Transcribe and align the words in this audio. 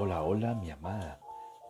Hola, 0.00 0.22
hola 0.22 0.54
mi 0.54 0.70
amada. 0.70 1.18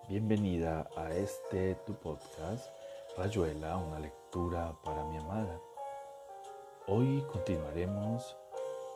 Bienvenida 0.06 0.86
a 0.98 1.08
este 1.14 1.76
tu 1.86 1.94
podcast, 1.94 2.68
Rayuela, 3.16 3.78
una 3.78 3.98
lectura 3.98 4.76
para 4.84 5.02
mi 5.04 5.16
amada. 5.16 5.58
Hoy 6.88 7.24
continuaremos 7.32 8.36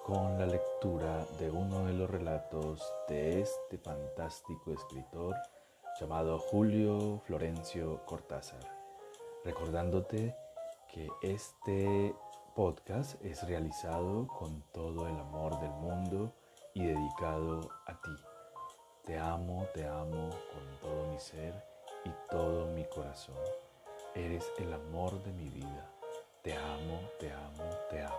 con 0.04 0.38
la 0.38 0.44
lectura 0.44 1.24
de 1.40 1.50
uno 1.50 1.86
de 1.86 1.94
los 1.94 2.10
relatos 2.10 2.82
de 3.08 3.40
este 3.40 3.78
fantástico 3.78 4.70
escritor 4.70 5.34
llamado 5.98 6.38
Julio 6.38 7.22
Florencio 7.24 8.04
Cortázar. 8.04 8.60
Recordándote 9.46 10.36
que 10.92 11.08
este 11.22 12.14
podcast 12.54 13.14
es 13.24 13.48
realizado 13.48 14.26
con 14.26 14.62
todo 14.72 15.08
el 15.08 15.18
amor 15.18 15.58
del 15.58 15.72
mundo 15.72 16.34
y 16.74 16.84
dedicado 16.84 17.70
a 17.86 17.98
ti. 17.98 18.31
Te 19.04 19.18
amo, 19.18 19.66
te 19.74 19.84
amo 19.84 20.30
con 20.30 20.78
todo 20.80 21.08
mi 21.08 21.18
ser 21.18 21.52
y 22.04 22.10
todo 22.30 22.66
mi 22.66 22.84
corazón. 22.84 23.34
Eres 24.14 24.48
el 24.58 24.72
amor 24.72 25.20
de 25.24 25.32
mi 25.32 25.48
vida. 25.48 25.90
Te 26.40 26.56
amo, 26.56 27.00
te 27.18 27.32
amo, 27.32 27.64
te 27.90 28.00
amo. 28.00 28.14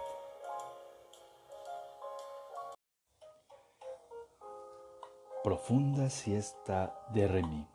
Profunda 5.41 6.09
siesta 6.09 6.93
de 7.11 7.29
Remy. 7.29 7.65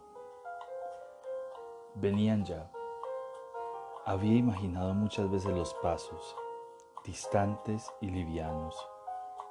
Venían 1.94 2.44
ya. 2.44 2.70
Había 4.04 4.36
imaginado 4.36 4.92
muchas 4.92 5.30
veces 5.30 5.52
los 5.52 5.72
pasos, 5.76 6.36
distantes 7.06 7.90
y 8.02 8.10
livianos, 8.10 8.76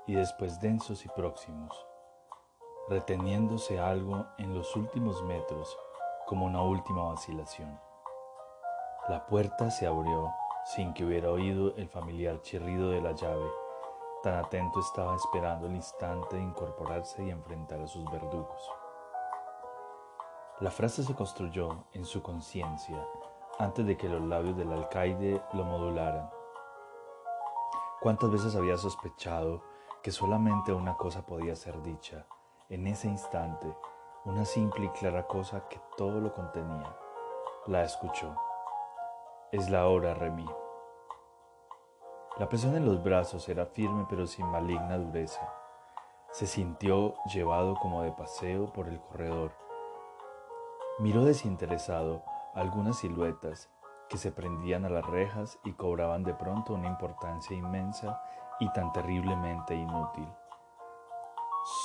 y 0.06 0.14
después 0.14 0.62
densos 0.62 1.04
y 1.06 1.10
próximos 1.10 1.87
reteniéndose 2.90 3.80
algo 3.80 4.26
en 4.38 4.54
los 4.54 4.76
últimos 4.76 5.22
metros 5.24 5.78
como 6.26 6.46
una 6.46 6.62
última 6.62 7.04
vacilación. 7.06 7.80
La 9.10 9.26
puerta 9.26 9.72
se 9.72 9.88
abrió 9.88 10.32
sin 10.76 10.94
que 10.94 11.06
hubiera 11.06 11.32
oído 11.32 11.74
el 11.76 11.88
familiar 11.88 12.42
chirrido 12.42 12.90
de 12.90 13.02
la 13.02 13.14
llave. 13.14 13.50
Tan 14.22 14.36
atento 14.36 14.80
estaba 14.80 15.16
esperando 15.16 15.68
el 15.68 15.76
instante 15.76 16.36
de 16.36 16.44
incorporarse 16.44 17.24
y 17.24 17.30
enfrentar 17.30 17.80
a 17.80 17.88
sus 17.88 18.04
verdugos. 18.12 18.70
La 20.60 20.72
frase 20.72 21.04
se 21.04 21.16
construyó 21.16 21.86
en 21.94 22.04
su 22.04 22.22
conciencia 22.22 23.02
antes 23.60 23.86
de 23.86 23.96
que 23.96 24.10
los 24.10 24.22
labios 24.22 24.58
del 24.58 24.72
alcaide 24.74 25.42
lo 25.54 25.64
modularan. 25.64 26.30
¿Cuántas 28.02 28.30
veces 28.32 28.56
había 28.56 28.78
sospechado 28.78 29.64
que 30.04 30.12
solamente 30.12 30.74
una 30.74 30.96
cosa 30.98 31.26
podía 31.26 31.56
ser 31.56 31.82
dicha? 31.82 32.28
En 32.70 32.86
ese 32.86 33.08
instante 33.08 33.74
una 34.26 34.44
simple 34.44 34.86
y 34.86 34.90
clara 34.90 35.26
cosa 35.26 35.70
que 35.70 35.80
todo 35.96 36.20
lo 36.20 36.34
contenía. 36.34 36.98
La 37.66 37.84
escuchó. 37.84 38.36
Es 39.54 39.70
la 39.70 39.88
hora, 39.88 40.14
Remy. 40.14 40.46
La 42.38 42.50
presión 42.50 42.76
en 42.76 42.86
los 42.86 43.02
brazos 43.02 43.48
era 43.48 43.66
firme 43.68 44.06
pero 44.10 44.28
sin 44.28 44.46
maligna 44.48 44.98
dureza. 44.98 45.50
Se 46.32 46.46
sintió 46.46 47.16
llevado 47.34 47.76
como 47.76 48.04
de 48.04 48.12
paseo 48.12 48.74
por 48.74 48.90
el 48.90 49.00
corredor. 49.00 49.52
Miró 51.00 51.24
desinteresado 51.24 52.22
algunas 52.54 52.98
siluetas 52.98 53.70
que 54.10 54.18
se 54.18 54.32
prendían 54.32 54.84
a 54.84 54.90
las 54.90 55.06
rejas 55.06 55.58
y 55.64 55.72
cobraban 55.74 56.24
de 56.24 56.34
pronto 56.34 56.74
una 56.74 56.88
importancia 56.88 57.56
inmensa 57.56 58.22
y 58.60 58.70
tan 58.74 58.92
terriblemente 58.92 59.74
inútil. 59.74 60.28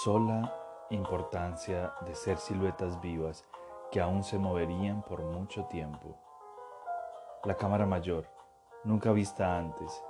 Sola 0.02 0.61
importancia 0.94 1.94
de 2.02 2.14
ser 2.14 2.38
siluetas 2.38 3.00
vivas 3.00 3.44
que 3.90 4.00
aún 4.00 4.24
se 4.24 4.38
moverían 4.38 5.02
por 5.02 5.22
mucho 5.22 5.64
tiempo. 5.64 6.16
La 7.44 7.56
cámara 7.56 7.86
mayor, 7.86 8.26
nunca 8.84 9.12
vista 9.12 9.58
antes, 9.58 10.02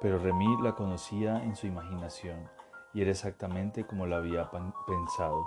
pero 0.00 0.18
Remy 0.18 0.62
la 0.62 0.74
conocía 0.74 1.42
en 1.42 1.54
su 1.54 1.66
imaginación 1.66 2.50
y 2.92 3.02
era 3.02 3.10
exactamente 3.10 3.86
como 3.86 4.06
la 4.06 4.16
había 4.16 4.50
pensado. 4.86 5.46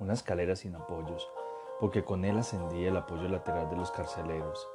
Una 0.00 0.12
escalera 0.12 0.56
sin 0.56 0.74
apoyos, 0.74 1.30
porque 1.80 2.04
con 2.04 2.24
él 2.24 2.38
ascendía 2.38 2.88
el 2.88 2.96
apoyo 2.96 3.28
lateral 3.28 3.70
de 3.70 3.76
los 3.76 3.90
carceleros, 3.90 4.68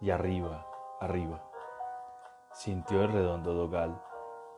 y 0.00 0.10
arriba, 0.10 0.66
arriba. 1.00 1.42
Sintió 2.52 3.02
el 3.02 3.12
redondo 3.12 3.54
dogal, 3.54 4.02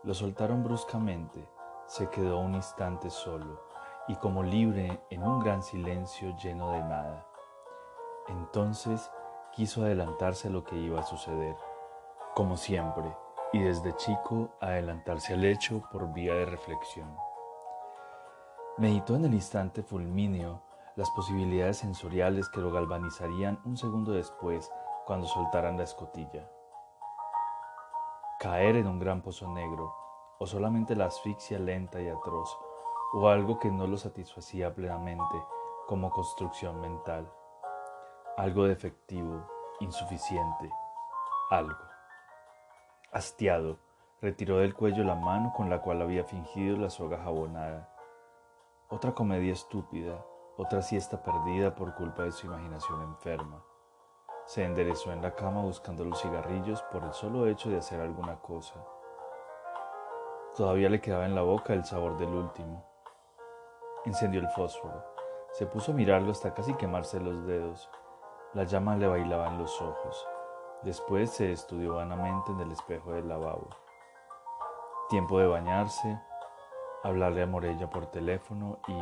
lo 0.03 0.15
soltaron 0.15 0.65
bruscamente, 0.65 1.49
se 1.87 2.09
quedó 2.11 2.39
un 2.39 2.55
instante 2.55 3.11
solo 3.11 3.61
y 4.09 4.17
como 4.17 4.43
libre 4.43 5.03
en 5.11 5.23
un 5.23 5.41
gran 5.41 5.63
silencio 5.63 6.37
lleno 6.37 6.73
de 6.73 6.81
nada. 6.81 7.27
Entonces 8.29 9.11
quiso 9.53 9.83
adelantarse 9.83 10.49
a 10.49 10.51
lo 10.51 10.65
que 10.65 10.77
iba 10.77 11.01
a 11.01 11.05
suceder, 11.05 11.57
como 12.35 12.57
siempre, 12.57 13.17
y 13.53 13.61
desde 13.61 13.95
chico 13.97 14.51
adelantarse 14.61 15.35
al 15.35 15.45
hecho 15.45 15.83
por 15.93 16.13
vía 16.13 16.35
de 16.35 16.47
reflexión. 16.47 17.15
Meditó 18.79 19.15
en 19.15 19.27
el 19.27 19.35
instante 19.35 19.83
fulmíneo 19.83 20.63
las 20.97 21.11
posibilidades 21.11 21.79
sensoriales 21.79 22.49
que 22.49 22.61
lo 22.61 22.73
galvanizarían 22.73 23.61
un 23.65 23.77
segundo 23.77 24.13
después 24.13 24.71
cuando 25.07 25.27
soltaran 25.27 25.77
la 25.77 25.85
escotilla. 25.85 26.51
Caer 28.41 28.77
en 28.77 28.89
un 28.89 28.99
gran 28.99 29.23
pozo 29.23 29.49
negro, 29.49 29.95
o 30.39 30.47
solamente 30.47 30.97
la 30.97 31.07
asfixia 31.07 31.59
lenta 31.59 32.01
y 32.01 32.09
atroz, 32.09 32.59
o 33.13 33.29
algo 33.29 33.59
que 33.59 33.71
no 33.71 33.87
lo 33.87 33.97
satisfacía 33.97 34.75
plenamente 34.75 35.45
como 35.87 36.11
construcción 36.11 36.81
mental, 36.81 37.31
algo 38.37 38.65
defectivo, 38.65 39.47
insuficiente, 39.81 40.71
algo. 41.51 41.85
Hastiado, 43.13 43.79
retiró 44.21 44.59
del 44.59 44.75
cuello 44.75 45.05
la 45.05 45.15
mano 45.15 45.53
con 45.57 45.71
la 45.71 45.81
cual 45.81 46.03
había 46.03 46.25
fingido 46.25 46.77
la 46.77 46.91
soga 46.91 47.19
jabonada. 47.23 47.89
Otra 48.89 49.15
comedia 49.15 49.53
estúpida, 49.53 50.25
otra 50.57 50.83
siesta 50.83 51.23
perdida 51.23 51.75
por 51.75 51.95
culpa 51.95 52.25
de 52.25 52.33
su 52.33 52.47
imaginación 52.47 53.03
enferma. 53.03 53.63
Se 54.47 54.65
enderezó 54.65 55.13
en 55.13 55.23
la 55.23 55.35
cama 55.35 55.63
buscando 55.63 56.05
los 56.05 56.21
cigarrillos 56.21 56.83
por 56.91 57.05
el 57.05 57.13
solo 57.13 57.47
hecho 57.47 57.71
de 57.71 57.79
hacer 57.79 58.01
alguna 58.01 58.41
cosa 58.41 58.85
Todavía 60.57 60.89
le 60.89 61.01
quedaba 61.01 61.27
en 61.27 61.35
la 61.35 61.43
boca 61.43 61.73
el 61.73 61.85
sabor 61.85 62.17
del 62.17 62.33
último. 62.33 62.85
Encendió 64.05 64.41
el 64.41 64.49
fósforo. 64.51 65.05
Se 65.51 65.67
puso 65.67 65.91
a 65.91 65.95
mirarlo 65.97 66.31
hasta 66.31 66.55
casi 66.55 66.75
quemarse 66.75 67.19
los 67.19 67.45
dedos. 67.45 67.91
La 68.53 68.63
llama 68.63 68.95
le 68.95 69.09
bailaba 69.09 69.49
en 69.49 69.59
los 69.59 69.83
ojos. 69.83 70.29
Después 70.83 71.31
se 71.33 71.51
estudió 71.51 71.95
vanamente 71.95 72.53
en 72.53 72.61
el 72.61 72.71
espejo 72.71 73.11
del 73.11 73.29
lavabo. 73.29 73.69
Tiempo 75.09 75.41
de 75.41 75.49
bañarse, 75.49 76.21
hablarle 77.03 77.43
a 77.43 77.47
Morella 77.47 77.91
por 77.91 78.07
teléfono 78.07 78.79
y... 78.87 78.95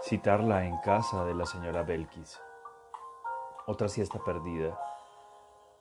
citarla 0.00 0.64
en 0.64 0.78
casa 0.78 1.24
de 1.24 1.34
la 1.34 1.46
señora 1.46 1.84
Belkis. 1.84 2.40
Otra 3.66 3.88
siesta 3.88 4.18
perdida 4.24 4.76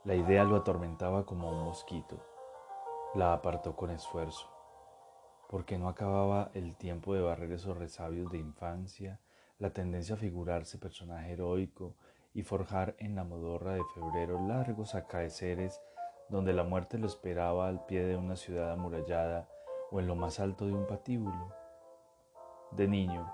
la 0.07 0.16
idea 0.16 0.45
lo 0.45 0.56
atormentaba 0.56 1.25
como 1.25 1.50
un 1.50 1.66
mosquito. 1.66 2.18
La 3.13 3.34
apartó 3.34 3.75
con 3.75 3.90
esfuerzo, 3.90 4.50
porque 5.50 5.78
no 5.78 5.90
acababa 5.90 6.50
el 6.53 6.78
tiempo 6.78 7.13
de 7.13 7.19
barrer 7.19 7.51
esos 7.51 7.78
resabios 7.78 8.31
de 8.31 8.38
infancia, 8.38 9.19
la 9.59 9.72
tendencia 9.72 10.16
a 10.16 10.17
figurarse 10.17 10.78
personaje 10.78 11.34
heroico 11.34 11.97
y 12.34 12.44
forjar 12.44 12.96
en 13.00 13.16
la 13.16 13.25
modorra 13.25 13.73
de 13.73 13.84
febrero 13.94 14.40
largos 14.47 14.96
acaeceres 14.96 15.81
donde 16.29 16.53
la 16.53 16.63
muerte 16.63 16.97
lo 16.97 17.07
esperaba 17.07 17.67
al 17.67 17.85
pie 17.85 18.06
de 18.06 18.16
una 18.16 18.38
ciudad 18.38 18.72
amurallada 18.72 19.49
o 19.91 19.99
en 19.99 20.08
lo 20.08 20.16
más 20.16 20.40
alto 20.40 20.66
de 20.67 20.73
un 20.73 20.87
patíbulo. 20.87 21.53
De 22.72 22.87
niño, 22.87 23.29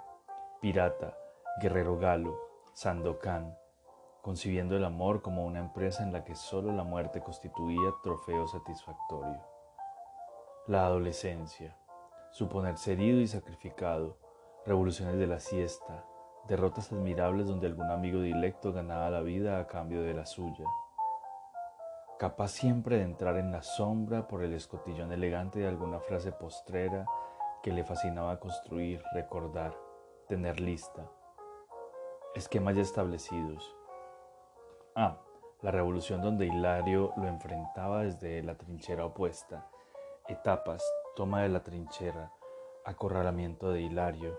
pirata, 0.59 1.15
guerrero 1.61 1.99
galo, 1.99 2.35
sandocán, 2.73 3.55
concibiendo 4.23 4.77
el 4.77 4.85
amor 4.85 5.21
como 5.21 5.45
una 5.45 5.59
empresa 5.59 6.01
en 6.01 6.13
la 6.13 6.23
que 6.23 6.33
solo 6.33 6.71
la 6.71 6.85
muerte 6.85 7.19
constituía 7.19 7.91
trofeo 8.01 8.47
satisfactorio. 8.47 9.41
La 10.65 10.85
adolescencia, 10.85 11.75
suponerse 12.31 12.93
herido 12.93 13.19
y 13.19 13.27
sacrificado, 13.27 14.17
revoluciones 14.65 15.17
de 15.17 15.27
la 15.27 15.41
siesta, 15.41 16.05
derrotas 16.47 16.93
admirables 16.93 17.47
donde 17.47 17.67
algún 17.67 17.91
amigo 17.91 18.21
dilecto 18.21 18.71
ganaba 18.71 19.09
la 19.09 19.19
vida 19.19 19.59
a 19.59 19.67
cambio 19.67 20.01
de 20.01 20.13
la 20.13 20.25
suya. 20.25 20.67
Capaz 22.17 22.51
siempre 22.51 22.95
de 22.95 23.03
entrar 23.03 23.35
en 23.35 23.51
la 23.51 23.61
sombra 23.61 24.29
por 24.29 24.41
el 24.41 24.53
escotillón 24.53 25.11
elegante 25.11 25.59
de 25.59 25.67
alguna 25.67 25.99
frase 25.99 26.31
postrera 26.31 27.05
que 27.61 27.73
le 27.73 27.83
fascinaba 27.83 28.39
construir, 28.39 29.03
recordar, 29.13 29.77
tener 30.29 30.61
lista. 30.61 31.11
Esquemas 32.35 32.77
ya 32.77 32.83
establecidos, 32.83 33.75
Ah, 34.95 35.17
la 35.63 35.71
revolución 35.71 36.21
donde 36.21 36.45
Hilario 36.45 37.13
lo 37.17 37.27
enfrentaba 37.27 38.03
desde 38.03 38.43
la 38.43 38.55
trinchera 38.55 39.05
opuesta, 39.05 39.67
etapas, 40.27 40.83
toma 41.15 41.41
de 41.41 41.49
la 41.49 41.63
trinchera, 41.63 42.31
acorralamiento 42.85 43.71
de 43.71 43.81
Hilario, 43.81 44.37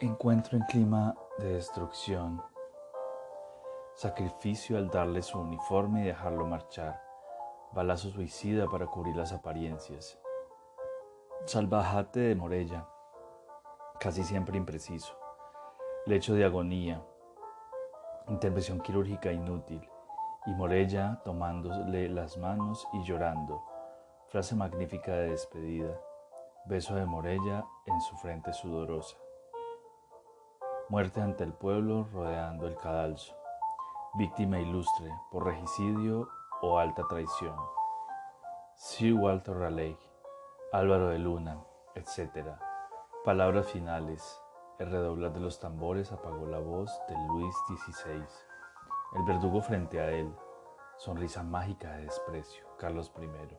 encuentro 0.00 0.58
en 0.58 0.64
clima 0.64 1.16
de 1.38 1.54
destrucción, 1.54 2.42
sacrificio 3.94 4.76
al 4.76 4.90
darle 4.90 5.22
su 5.22 5.38
uniforme 5.40 6.02
y 6.02 6.08
dejarlo 6.08 6.44
marchar, 6.44 7.00
balazo 7.72 8.10
suicida 8.10 8.66
para 8.68 8.86
cubrir 8.86 9.16
las 9.16 9.32
apariencias, 9.32 10.18
salvajate 11.46 12.20
de 12.20 12.34
Morella, 12.34 12.86
casi 13.98 14.24
siempre 14.24 14.58
impreciso, 14.58 15.16
lecho 16.04 16.34
de 16.34 16.44
agonía, 16.44 17.02
intervención 18.28 18.80
quirúrgica 18.80 19.32
inútil, 19.32 19.88
y 20.46 20.50
Morella 20.52 21.20
tomándole 21.24 22.08
las 22.08 22.36
manos 22.36 22.86
y 22.92 23.02
llorando, 23.02 23.62
frase 24.28 24.54
magnífica 24.54 25.12
de 25.12 25.30
despedida, 25.30 25.98
beso 26.66 26.94
de 26.94 27.06
Morella 27.06 27.64
en 27.86 28.00
su 28.00 28.16
frente 28.16 28.52
sudorosa. 28.52 29.16
Muerte 30.88 31.20
ante 31.20 31.44
el 31.44 31.52
pueblo 31.52 32.06
rodeando 32.12 32.66
el 32.66 32.76
cadalso. 32.76 33.34
Víctima 34.14 34.58
ilustre 34.60 35.10
por 35.30 35.46
regicidio 35.46 36.28
o 36.60 36.78
alta 36.78 37.02
traición. 37.08 37.56
Sir 38.76 39.14
Walter 39.14 39.56
Raleigh, 39.56 39.98
Álvaro 40.72 41.08
de 41.08 41.18
Luna, 41.18 41.58
etc. 41.94 42.48
Palabras 43.24 43.70
finales. 43.70 44.43
El 44.78 44.90
redoblar 44.90 45.32
de 45.32 45.38
los 45.38 45.60
tambores 45.60 46.10
apagó 46.10 46.46
la 46.46 46.58
voz 46.58 46.90
de 47.08 47.14
Luis 47.28 47.54
XVI. 47.68 48.24
El 49.14 49.24
verdugo 49.24 49.60
frente 49.60 50.00
a 50.00 50.10
él. 50.10 50.34
Sonrisa 50.96 51.44
mágica 51.44 51.92
de 51.92 52.02
desprecio. 52.02 52.66
Carlos 52.76 53.12
I. 53.16 53.56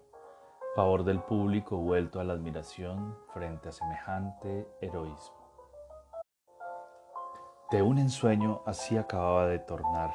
Pavor 0.76 1.06
del 1.06 1.22
público 1.22 1.78
vuelto 1.78 2.20
a 2.20 2.26
la 2.26 2.34
admiración 2.34 3.18
frente 3.34 3.70
a 3.70 3.72
semejante 3.72 4.68
heroísmo. 4.82 5.38
De 7.72 7.82
un 7.82 7.98
ensueño 7.98 8.62
así 8.66 8.98
acababa 8.98 9.48
de 9.48 9.60
tornar. 9.60 10.14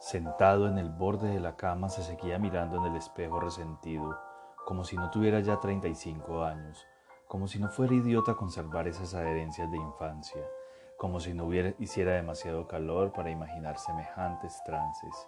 Sentado 0.00 0.68
en 0.68 0.76
el 0.76 0.90
borde 0.90 1.28
de 1.28 1.40
la 1.40 1.56
cama 1.56 1.88
se 1.88 2.02
seguía 2.02 2.38
mirando 2.38 2.76
en 2.76 2.92
el 2.92 2.96
espejo 2.96 3.40
resentido, 3.40 4.18
como 4.66 4.84
si 4.84 4.96
no 4.96 5.10
tuviera 5.10 5.40
ya 5.40 5.58
35 5.58 6.44
años, 6.44 6.86
como 7.26 7.48
si 7.48 7.58
no 7.58 7.68
fuera 7.68 7.94
idiota 7.94 8.34
conservar 8.34 8.86
esas 8.86 9.14
adherencias 9.14 9.70
de 9.70 9.76
infancia, 9.76 10.42
como 10.96 11.20
si 11.20 11.34
no 11.34 11.46
hubiera, 11.46 11.74
hiciera 11.78 12.12
demasiado 12.12 12.66
calor 12.66 13.12
para 13.12 13.30
imaginar 13.30 13.78
semejantes 13.78 14.62
trances. 14.64 15.26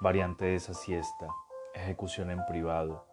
Variante 0.00 0.44
de 0.44 0.54
esa 0.56 0.74
siesta, 0.74 1.28
ejecución 1.74 2.30
en 2.30 2.44
privado, 2.46 3.06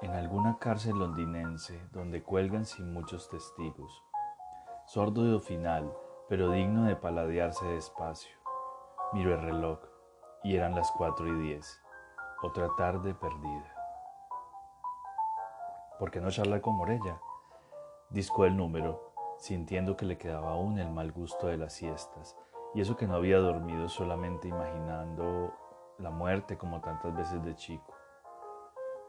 en 0.00 0.12
alguna 0.12 0.58
cárcel 0.58 0.96
londinense 0.98 1.80
donde 1.92 2.22
cuelgan 2.22 2.64
sin 2.64 2.92
muchos 2.92 3.28
testigos. 3.28 4.02
Sordo 4.86 5.40
final, 5.40 5.92
pero 6.28 6.52
digno 6.52 6.84
de 6.84 6.96
paladearse 6.96 7.66
despacio. 7.66 8.36
Miró 9.12 9.34
el 9.34 9.42
reloj 9.42 9.80
y 10.44 10.56
eran 10.56 10.74
las 10.74 10.90
cuatro 10.92 11.26
y 11.26 11.38
diez, 11.40 11.82
otra 12.42 12.68
tarde 12.76 13.14
perdida. 13.14 13.77
¿Por 15.98 16.12
qué 16.12 16.20
no 16.20 16.30
charlar 16.30 16.60
con 16.60 16.76
Morella? 16.76 17.20
Discó 18.10 18.44
el 18.44 18.56
número, 18.56 19.12
sintiendo 19.38 19.96
que 19.96 20.06
le 20.06 20.16
quedaba 20.16 20.52
aún 20.52 20.78
el 20.78 20.90
mal 20.90 21.10
gusto 21.10 21.48
de 21.48 21.56
las 21.56 21.72
siestas, 21.72 22.36
y 22.74 22.80
eso 22.80 22.96
que 22.96 23.08
no 23.08 23.16
había 23.16 23.38
dormido 23.38 23.88
solamente 23.88 24.46
imaginando 24.46 25.52
la 25.98 26.10
muerte 26.10 26.56
como 26.56 26.80
tantas 26.80 27.16
veces 27.16 27.44
de 27.44 27.56
chico. 27.56 27.94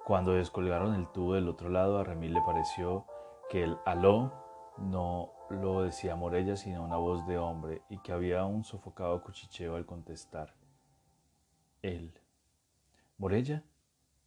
Cuando 0.03 0.33
descolgaron 0.33 0.95
el 0.95 1.07
tubo 1.09 1.35
del 1.35 1.47
otro 1.47 1.69
lado, 1.69 1.99
a 1.99 2.03
Remil 2.03 2.33
le 2.33 2.41
pareció 2.41 3.05
que 3.49 3.63
el 3.63 3.77
aló 3.85 4.33
no 4.77 5.31
lo 5.49 5.83
decía 5.83 6.15
Morella 6.15 6.55
sino 6.55 6.83
una 6.83 6.97
voz 6.97 7.27
de 7.27 7.37
hombre 7.37 7.83
y 7.89 7.99
que 7.99 8.13
había 8.13 8.45
un 8.45 8.63
sofocado 8.63 9.21
cuchicheo 9.21 9.75
al 9.75 9.85
contestar. 9.85 10.55
Él. 11.83 12.19
¿Morella? 13.19 13.63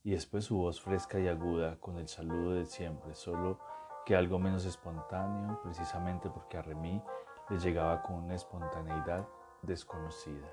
Y 0.04 0.10
después 0.12 0.44
su 0.44 0.58
voz 0.58 0.80
fresca 0.80 1.18
y 1.18 1.28
aguda 1.28 1.78
con 1.78 1.98
el 1.98 2.08
saludo 2.08 2.54
de 2.54 2.66
siempre, 2.66 3.14
solo 3.14 3.58
que 4.04 4.16
algo 4.16 4.38
menos 4.38 4.64
espontáneo, 4.64 5.60
precisamente 5.62 6.28
porque 6.28 6.58
a 6.58 6.62
Remy 6.62 7.02
le 7.50 7.58
llegaba 7.58 8.02
con 8.02 8.16
una 8.16 8.34
espontaneidad 8.34 9.26
desconocida. 9.62 10.48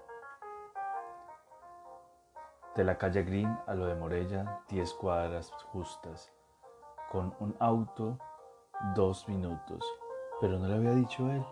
De 2.75 2.83
la 2.83 2.97
calle 2.97 3.23
Green 3.23 3.59
a 3.65 3.73
lo 3.73 3.87
de 3.87 3.95
Morella, 3.95 4.61
diez 4.69 4.93
cuadras 4.93 5.51
justas, 5.71 6.31
con 7.11 7.35
un 7.39 7.55
auto, 7.59 8.19
dos 8.95 9.27
minutos 9.27 9.83
pero 10.39 10.57
no 10.57 10.67
le 10.67 10.75
había 10.75 10.95
dicho 10.95 11.29
él. 11.29 11.43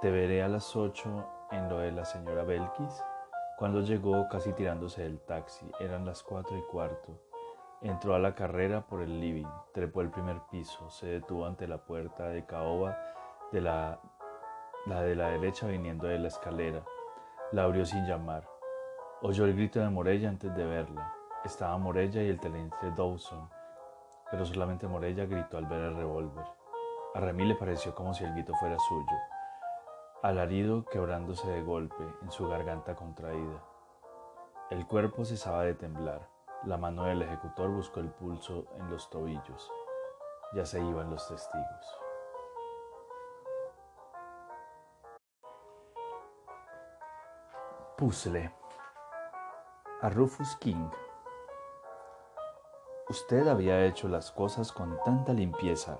Te 0.00 0.10
veré 0.10 0.42
a 0.42 0.48
las 0.48 0.74
ocho 0.74 1.24
en 1.50 1.68
lo 1.68 1.78
de 1.78 1.92
la 1.92 2.04
señora 2.04 2.44
Belkis. 2.44 3.02
Cuando 3.58 3.80
llegó 3.80 4.28
casi 4.28 4.52
tirándose 4.52 5.02
del 5.02 5.20
taxi, 5.20 5.70
eran 5.78 6.04
las 6.04 6.22
cuatro 6.22 6.56
y 6.58 6.62
cuarto. 6.62 7.16
Entró 7.84 8.14
a 8.14 8.18
la 8.18 8.34
carrera 8.34 8.80
por 8.80 9.02
el 9.02 9.20
living, 9.20 9.44
trepó 9.74 10.00
el 10.00 10.08
primer 10.08 10.40
piso, 10.50 10.88
se 10.88 11.06
detuvo 11.06 11.44
ante 11.44 11.68
la 11.68 11.76
puerta 11.76 12.28
de 12.28 12.46
caoba 12.46 12.98
de 13.52 13.60
la, 13.60 14.00
de 14.86 15.14
la 15.14 15.28
derecha 15.28 15.66
viniendo 15.66 16.06
de 16.06 16.18
la 16.18 16.28
escalera. 16.28 16.82
La 17.52 17.64
abrió 17.64 17.84
sin 17.84 18.06
llamar. 18.06 18.48
Oyó 19.20 19.44
el 19.44 19.54
grito 19.54 19.80
de 19.80 19.90
Morella 19.90 20.30
antes 20.30 20.56
de 20.56 20.64
verla. 20.64 21.12
Estaba 21.44 21.76
Morella 21.76 22.22
y 22.22 22.30
el 22.30 22.40
teniente 22.40 22.90
Dawson, 22.96 23.50
pero 24.30 24.46
solamente 24.46 24.88
Morella 24.88 25.26
gritó 25.26 25.58
al 25.58 25.66
ver 25.66 25.80
el 25.82 25.94
revólver. 25.94 26.46
A 27.14 27.20
Remy 27.20 27.44
le 27.44 27.54
pareció 27.54 27.94
como 27.94 28.14
si 28.14 28.24
el 28.24 28.32
grito 28.32 28.54
fuera 28.54 28.78
suyo, 28.78 29.18
alarido 30.22 30.86
quebrándose 30.86 31.46
de 31.50 31.60
golpe 31.60 32.02
en 32.22 32.30
su 32.30 32.48
garganta 32.48 32.94
contraída. 32.94 33.62
El 34.70 34.86
cuerpo 34.86 35.26
cesaba 35.26 35.64
de 35.64 35.74
temblar. 35.74 36.33
La 36.66 36.78
mano 36.78 37.04
del 37.04 37.20
ejecutor 37.20 37.68
buscó 37.68 38.00
el 38.00 38.08
pulso 38.08 38.64
en 38.78 38.90
los 38.90 39.10
tobillos. 39.10 39.70
Ya 40.54 40.64
se 40.64 40.82
iban 40.82 41.10
los 41.10 41.28
testigos. 41.28 42.00
Puzzle. 47.98 48.50
A 50.00 50.08
Rufus 50.08 50.56
King. 50.56 50.88
Usted 53.10 53.46
había 53.46 53.84
hecho 53.84 54.08
las 54.08 54.32
cosas 54.32 54.72
con 54.72 54.98
tanta 55.04 55.34
limpieza 55.34 55.98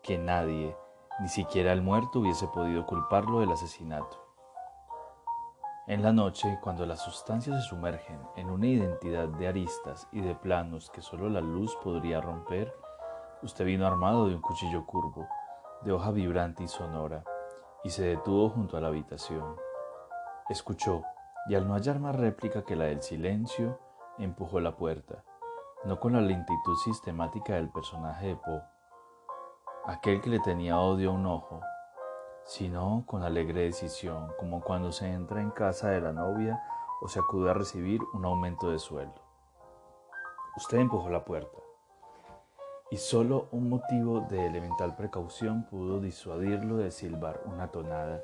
que 0.00 0.16
nadie, 0.16 0.76
ni 1.18 1.28
siquiera 1.28 1.72
el 1.72 1.82
muerto, 1.82 2.20
hubiese 2.20 2.46
podido 2.46 2.86
culparlo 2.86 3.40
del 3.40 3.50
asesinato. 3.50 4.23
En 5.86 6.02
la 6.02 6.14
noche, 6.14 6.58
cuando 6.62 6.86
las 6.86 7.02
sustancias 7.02 7.62
se 7.62 7.68
sumergen 7.68 8.18
en 8.36 8.48
una 8.48 8.66
identidad 8.66 9.28
de 9.28 9.48
aristas 9.48 10.08
y 10.12 10.22
de 10.22 10.34
planos 10.34 10.88
que 10.88 11.02
solo 11.02 11.28
la 11.28 11.42
luz 11.42 11.76
podría 11.84 12.22
romper, 12.22 12.74
usted 13.42 13.66
vino 13.66 13.86
armado 13.86 14.26
de 14.26 14.34
un 14.34 14.40
cuchillo 14.40 14.86
curvo, 14.86 15.28
de 15.82 15.92
hoja 15.92 16.10
vibrante 16.10 16.62
y 16.62 16.68
sonora, 16.68 17.22
y 17.84 17.90
se 17.90 18.02
detuvo 18.02 18.48
junto 18.48 18.78
a 18.78 18.80
la 18.80 18.88
habitación. 18.88 19.56
Escuchó, 20.48 21.02
y 21.50 21.54
al 21.54 21.68
no 21.68 21.74
hallar 21.74 22.00
más 22.00 22.16
réplica 22.16 22.64
que 22.64 22.76
la 22.76 22.84
del 22.84 23.02
silencio, 23.02 23.78
empujó 24.16 24.60
la 24.60 24.76
puerta, 24.76 25.22
no 25.84 26.00
con 26.00 26.14
la 26.14 26.22
lentitud 26.22 26.76
sistemática 26.82 27.56
del 27.56 27.68
personaje 27.68 28.28
de 28.28 28.36
Poe, 28.36 28.62
aquel 29.84 30.22
que 30.22 30.30
le 30.30 30.40
tenía 30.40 30.80
odio 30.80 31.10
a 31.10 31.12
un 31.12 31.26
ojo, 31.26 31.60
sino 32.44 33.04
con 33.06 33.22
alegre 33.22 33.62
decisión, 33.62 34.32
como 34.38 34.60
cuando 34.62 34.92
se 34.92 35.10
entra 35.10 35.40
en 35.40 35.50
casa 35.50 35.90
de 35.90 36.00
la 36.00 36.12
novia 36.12 36.62
o 37.00 37.08
se 37.08 37.18
acude 37.18 37.50
a 37.50 37.54
recibir 37.54 38.00
un 38.12 38.24
aumento 38.24 38.70
de 38.70 38.78
sueldo. 38.78 39.22
Usted 40.56 40.78
empujó 40.78 41.08
la 41.10 41.24
puerta 41.24 41.58
y 42.90 42.96
solo 42.96 43.48
un 43.50 43.68
motivo 43.68 44.20
de 44.20 44.46
elemental 44.46 44.94
precaución 44.94 45.66
pudo 45.66 46.00
disuadirlo 46.00 46.76
de 46.76 46.90
silbar 46.90 47.42
una 47.46 47.68
tonada 47.68 48.22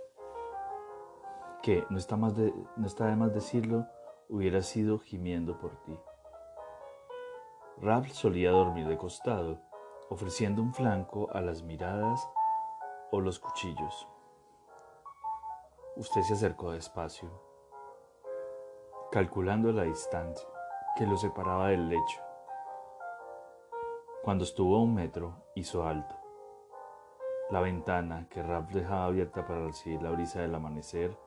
que, 1.62 1.84
no 1.90 1.98
está, 1.98 2.16
más 2.16 2.36
de, 2.36 2.54
no 2.76 2.86
está 2.86 3.06
de 3.06 3.16
más 3.16 3.34
decirlo, 3.34 3.86
hubiera 4.28 4.62
sido 4.62 4.98
gimiendo 4.98 5.58
por 5.58 5.76
ti. 5.82 5.96
Ralph 7.82 8.12
solía 8.12 8.50
dormir 8.50 8.86
de 8.86 8.96
costado 8.96 9.58
ofreciendo 10.10 10.60
un 10.60 10.74
flanco 10.74 11.30
a 11.32 11.40
las 11.40 11.62
miradas 11.62 12.28
o 13.12 13.20
los 13.20 13.38
cuchillos. 13.38 14.08
Usted 15.96 16.22
se 16.22 16.34
acercó 16.34 16.72
despacio, 16.72 17.30
calculando 19.10 19.72
la 19.72 19.82
distancia 19.82 20.48
que 20.96 21.06
lo 21.06 21.16
separaba 21.16 21.68
del 21.68 21.88
lecho. 21.88 22.20
Cuando 24.22 24.44
estuvo 24.44 24.76
a 24.76 24.82
un 24.82 24.94
metro, 24.94 25.44
hizo 25.54 25.86
alto. 25.86 26.14
La 27.50 27.60
ventana 27.60 28.28
que 28.30 28.42
Ralph 28.42 28.70
dejaba 28.70 29.06
abierta 29.06 29.46
para 29.46 29.64
recibir 29.64 30.00
la 30.02 30.10
brisa 30.10 30.40
del 30.40 30.54
amanecer 30.54 31.18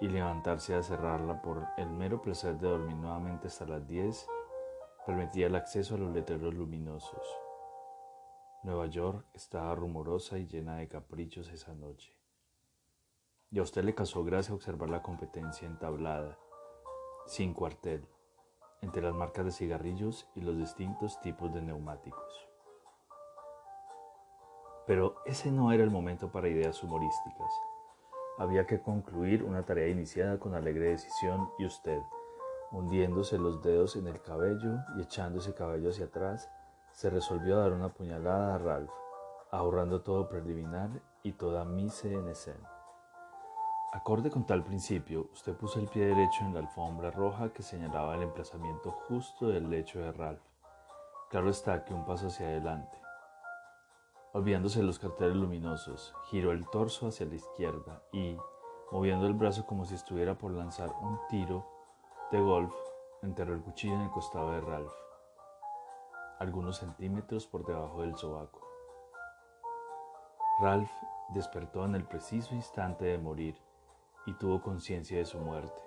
y 0.00 0.08
levantarse 0.08 0.74
a 0.74 0.82
cerrarla 0.82 1.42
por 1.42 1.66
el 1.76 1.90
mero 1.90 2.22
placer 2.22 2.58
de 2.58 2.68
dormir 2.68 2.96
nuevamente 2.96 3.48
hasta 3.48 3.66
las 3.66 3.86
diez, 3.86 4.28
permitía 5.04 5.48
el 5.48 5.56
acceso 5.56 5.96
a 5.96 5.98
los 5.98 6.12
letreros 6.12 6.54
luminosos. 6.54 7.49
Nueva 8.62 8.88
York 8.88 9.24
estaba 9.32 9.74
rumorosa 9.74 10.36
y 10.38 10.46
llena 10.46 10.76
de 10.76 10.86
caprichos 10.86 11.48
esa 11.48 11.74
noche. 11.74 12.14
Y 13.50 13.58
a 13.58 13.62
usted 13.62 13.82
le 13.82 13.94
causó 13.94 14.22
gracia 14.22 14.54
observar 14.54 14.90
la 14.90 15.00
competencia 15.00 15.66
entablada, 15.66 16.38
sin 17.26 17.54
cuartel, 17.54 18.06
entre 18.82 19.00
las 19.00 19.14
marcas 19.14 19.46
de 19.46 19.52
cigarrillos 19.52 20.28
y 20.34 20.42
los 20.42 20.58
distintos 20.58 21.18
tipos 21.22 21.54
de 21.54 21.62
neumáticos. 21.62 22.48
Pero 24.86 25.16
ese 25.24 25.50
no 25.50 25.72
era 25.72 25.82
el 25.82 25.90
momento 25.90 26.30
para 26.30 26.48
ideas 26.48 26.82
humorísticas. 26.82 27.52
Había 28.36 28.66
que 28.66 28.82
concluir 28.82 29.42
una 29.42 29.64
tarea 29.64 29.88
iniciada 29.88 30.38
con 30.38 30.54
alegre 30.54 30.90
decisión 30.90 31.48
y 31.58 31.64
usted, 31.64 32.00
hundiéndose 32.72 33.38
los 33.38 33.62
dedos 33.62 33.96
en 33.96 34.06
el 34.06 34.20
cabello 34.20 34.76
y 34.98 35.02
echándose 35.02 35.54
cabello 35.54 35.88
hacia 35.88 36.06
atrás, 36.06 36.50
se 36.92 37.10
resolvió 37.10 37.56
a 37.56 37.62
dar 37.62 37.72
una 37.72 37.88
puñalada 37.88 38.54
a 38.54 38.58
Ralph, 38.58 38.90
ahorrando 39.50 40.02
todo 40.02 40.28
preliminar 40.28 40.90
y 41.22 41.32
toda 41.32 41.64
mise 41.64 42.12
en 42.12 42.28
escena. 42.28 42.70
Acorde 43.92 44.30
con 44.30 44.46
tal 44.46 44.62
principio, 44.62 45.28
usted 45.32 45.56
puso 45.56 45.80
el 45.80 45.88
pie 45.88 46.06
derecho 46.06 46.44
en 46.44 46.54
la 46.54 46.60
alfombra 46.60 47.10
roja 47.10 47.52
que 47.52 47.64
señalaba 47.64 48.14
el 48.14 48.22
emplazamiento 48.22 48.92
justo 48.92 49.48
del 49.48 49.68
lecho 49.68 49.98
de 49.98 50.12
Ralph. 50.12 50.42
Claro 51.28 51.50
está 51.50 51.84
que 51.84 51.92
un 51.92 52.04
paso 52.04 52.28
hacia 52.28 52.46
adelante. 52.46 52.96
Olvidándose 54.32 54.80
los 54.84 55.00
carteles 55.00 55.34
luminosos, 55.34 56.14
giró 56.30 56.52
el 56.52 56.68
torso 56.68 57.08
hacia 57.08 57.26
la 57.26 57.34
izquierda 57.34 58.00
y, 58.12 58.36
moviendo 58.92 59.26
el 59.26 59.34
brazo 59.34 59.66
como 59.66 59.84
si 59.84 59.96
estuviera 59.96 60.38
por 60.38 60.52
lanzar 60.52 60.90
un 61.02 61.18
tiro 61.28 61.66
de 62.30 62.40
golf, 62.40 62.72
enterró 63.22 63.54
el 63.54 63.62
cuchillo 63.62 63.94
en 63.94 64.02
el 64.02 64.10
costado 64.10 64.52
de 64.52 64.60
Ralph, 64.60 64.94
algunos 66.40 66.78
centímetros 66.78 67.46
por 67.46 67.66
debajo 67.66 68.00
del 68.00 68.16
sobaco. 68.16 68.66
Ralph 70.58 70.90
despertó 71.34 71.84
en 71.84 71.94
el 71.94 72.04
preciso 72.04 72.54
instante 72.54 73.04
de 73.04 73.18
morir 73.18 73.60
y 74.26 74.32
tuvo 74.34 74.62
conciencia 74.62 75.18
de 75.18 75.26
su 75.26 75.38
muerte. 75.38 75.82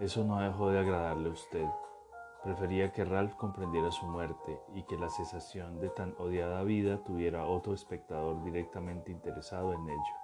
Eso 0.00 0.24
no 0.24 0.40
dejó 0.40 0.70
de 0.70 0.80
agradarle 0.80 1.28
a 1.28 1.32
usted. 1.32 1.66
Prefería 2.42 2.92
que 2.92 3.04
Ralph 3.04 3.34
comprendiera 3.36 3.92
su 3.92 4.06
muerte 4.06 4.60
y 4.74 4.82
que 4.84 4.98
la 4.98 5.08
cesación 5.08 5.78
de 5.78 5.90
tan 5.90 6.16
odiada 6.18 6.62
vida 6.64 7.02
tuviera 7.04 7.46
otro 7.46 7.74
espectador 7.74 8.42
directamente 8.42 9.12
interesado 9.12 9.72
en 9.72 9.88
ello. 9.88 10.16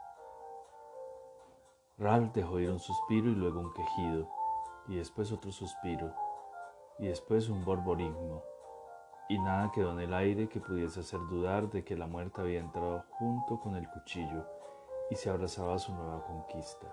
Ralph 1.98 2.32
dejó 2.32 2.58
ir 2.58 2.70
un 2.70 2.80
suspiro 2.80 3.28
y 3.28 3.34
luego 3.36 3.60
un 3.60 3.72
quejido, 3.72 4.28
y 4.88 4.96
después 4.96 5.30
otro 5.30 5.52
suspiro, 5.52 6.12
y 6.98 7.06
después 7.06 7.48
un 7.48 7.64
borborismo, 7.64 8.42
y 9.28 9.38
nada 9.38 9.70
quedó 9.72 9.92
en 9.92 10.00
el 10.00 10.14
aire 10.14 10.48
que 10.48 10.60
pudiese 10.60 11.00
hacer 11.00 11.20
dudar 11.20 11.70
de 11.70 11.84
que 11.84 11.96
la 11.96 12.06
muerte 12.06 12.40
había 12.40 12.60
entrado 12.60 13.04
junto 13.10 13.58
con 13.58 13.74
el 13.76 13.88
cuchillo 13.88 14.46
y 15.10 15.16
se 15.16 15.30
abrazaba 15.30 15.74
a 15.74 15.78
su 15.78 15.94
nueva 15.94 16.22
conquista. 16.24 16.86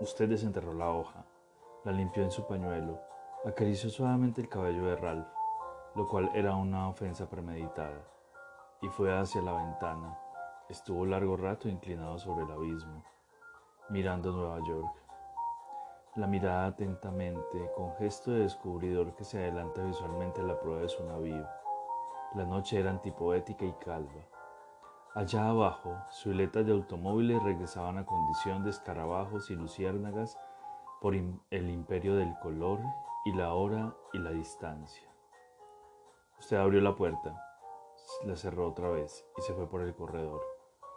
Usted 0.00 0.28
desenterró 0.28 0.72
la 0.72 0.90
hoja, 0.90 1.24
la 1.84 1.92
limpió 1.92 2.22
en 2.22 2.30
su 2.30 2.46
pañuelo, 2.46 3.00
acarició 3.44 3.90
suavemente 3.90 4.40
el 4.40 4.48
cabello 4.48 4.84
de 4.84 4.96
Ralph, 4.96 5.28
lo 5.94 6.06
cual 6.08 6.30
era 6.34 6.54
una 6.54 6.88
ofensa 6.88 7.28
premeditada, 7.28 8.02
y 8.80 8.88
fue 8.88 9.16
hacia 9.16 9.42
la 9.42 9.52
ventana. 9.52 10.18
Estuvo 10.68 11.04
largo 11.04 11.36
rato 11.36 11.68
inclinado 11.68 12.18
sobre 12.18 12.44
el 12.44 12.50
abismo, 12.50 13.04
mirando 13.88 14.30
Nueva 14.32 14.60
York. 14.66 14.99
La 16.16 16.26
mirada 16.26 16.66
atentamente, 16.66 17.70
con 17.76 17.94
gesto 17.94 18.32
de 18.32 18.40
descubridor 18.40 19.14
que 19.14 19.22
se 19.22 19.38
adelanta 19.38 19.84
visualmente 19.84 20.40
a 20.40 20.44
la 20.44 20.58
prueba 20.58 20.82
de 20.82 20.88
su 20.88 21.04
navío. 21.04 21.46
La 22.34 22.44
noche 22.44 22.80
era 22.80 22.90
antipoética 22.90 23.64
y 23.64 23.72
calva. 23.74 24.26
Allá 25.14 25.48
abajo, 25.48 25.96
suiletas 26.10 26.66
de 26.66 26.72
automóviles 26.72 27.40
regresaban 27.44 27.98
a 27.98 28.06
condición 28.06 28.64
de 28.64 28.70
escarabajos 28.70 29.50
y 29.50 29.54
luciérnagas 29.54 30.36
por 31.00 31.14
el 31.14 31.70
imperio 31.70 32.16
del 32.16 32.36
color 32.40 32.80
y 33.24 33.32
la 33.32 33.54
hora 33.54 33.94
y 34.12 34.18
la 34.18 34.30
distancia. 34.30 35.08
Usted 36.40 36.56
abrió 36.56 36.80
la 36.80 36.96
puerta, 36.96 37.40
la 38.24 38.34
cerró 38.34 38.68
otra 38.68 38.88
vez 38.90 39.24
y 39.38 39.42
se 39.42 39.54
fue 39.54 39.68
por 39.68 39.82
el 39.82 39.94
corredor, 39.94 40.42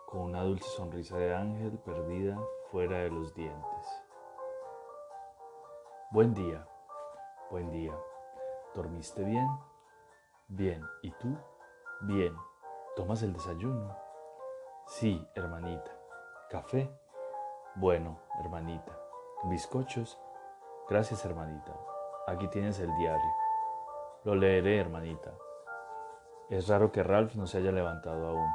con 0.08 0.22
una 0.22 0.42
dulce 0.42 0.70
sonrisa 0.70 1.18
de 1.18 1.36
ángel 1.36 1.78
perdida 1.80 2.40
fuera 2.72 2.98
de 2.98 3.12
los 3.12 3.36
dientes. 3.36 4.03
Buen 6.14 6.36
día, 6.36 6.64
buen 7.50 7.72
día. 7.72 7.92
¿Dormiste 8.76 9.24
bien? 9.24 9.48
Bien. 10.48 10.86
¿Y 11.02 11.10
tú? 11.14 11.36
Bien. 12.02 12.38
¿Tomas 12.96 13.24
el 13.24 13.34
desayuno? 13.34 13.98
Sí, 14.86 15.28
hermanita. 15.34 15.90
¿Café? 16.52 16.88
Bueno, 17.74 18.20
hermanita. 18.40 18.96
¿Bizcochos? 19.46 20.20
Gracias, 20.88 21.26
hermanita. 21.26 21.76
Aquí 22.28 22.48
tienes 22.50 22.80
el 22.80 22.96
diario. 22.96 23.32
Lo 24.24 24.36
leeré, 24.36 24.82
hermanita. 24.82 25.32
Es 26.48 26.68
raro 26.68 26.92
que 26.92 27.02
Ralph 27.02 27.34
no 27.34 27.48
se 27.48 27.58
haya 27.58 27.72
levantado 27.72 28.28
aún. 28.28 28.52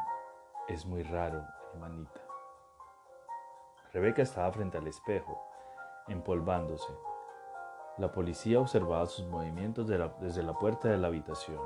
Es 0.68 0.86
muy 0.86 1.02
raro, 1.02 1.44
hermanita. 1.74 2.20
Rebeca 3.92 4.22
estaba 4.22 4.52
frente 4.52 4.78
al 4.78 4.86
espejo, 4.86 5.44
empolvándose. 6.06 7.07
La 7.98 8.12
policía 8.12 8.60
observaba 8.60 9.06
sus 9.06 9.26
movimientos 9.26 9.88
desde 9.88 10.44
la 10.44 10.54
puerta 10.54 10.88
de 10.88 10.98
la 10.98 11.08
habitación. 11.08 11.60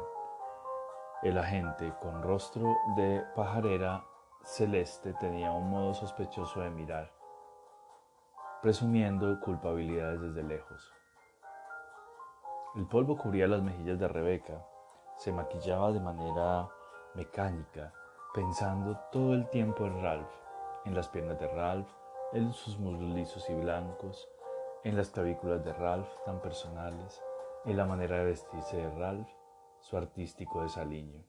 El 1.23 1.37
agente, 1.37 1.93
con 2.01 2.23
rostro 2.23 2.75
de 2.97 3.23
pajarera 3.37 4.03
celeste, 4.43 5.13
tenía 5.21 5.53
un 5.53 5.69
modo 5.69 5.93
sospechoso 5.93 6.61
de 6.61 6.71
mirar, 6.71 7.13
presumiendo 8.63 9.39
culpabilidades 9.41 10.23
desde 10.23 10.43
lejos. 10.43 10.91
El 12.77 12.87
polvo 12.87 13.19
cubría 13.19 13.47
las 13.47 13.61
mejillas 13.61 13.99
de 13.99 14.09
Rebeca, 14.09 14.67
se 15.19 15.33
maquillaba 15.33 15.93
de 15.93 16.01
manera 16.01 16.67
mecánica, 17.15 17.93
pensando 18.33 18.99
todo 19.13 19.35
el 19.35 19.51
tiempo 19.51 19.85
en 19.85 20.03
Ralph, 20.03 20.33
en 20.87 20.95
las 20.95 21.11
piernas 21.11 21.39
de 21.39 21.49
Ralph, 21.49 21.91
en 22.33 22.55
sus 22.55 22.79
muslos 22.79 23.11
lisos 23.11 23.51
y 23.51 23.55
blancos, 23.55 24.32
en 24.85 24.97
las 24.97 25.11
clavículas 25.11 25.65
de 25.65 25.73
Ralph 25.73 26.09
tan 26.25 26.41
personales, 26.41 27.23
en 27.65 27.77
la 27.77 27.85
manera 27.85 28.19
de 28.19 28.25
vestirse 28.25 28.77
de 28.77 28.91
Ralph 28.91 29.29
su 29.81 29.97
artístico 29.97 30.63
desaliño. 30.63 31.25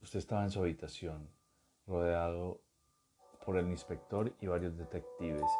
Usted 0.00 0.20
estaba 0.20 0.44
en 0.44 0.50
su 0.50 0.60
habitación, 0.60 1.28
rodeado 1.86 2.60
por 3.44 3.56
el 3.56 3.68
inspector 3.68 4.32
y 4.40 4.46
varios 4.46 4.76
detectives. 4.76 5.50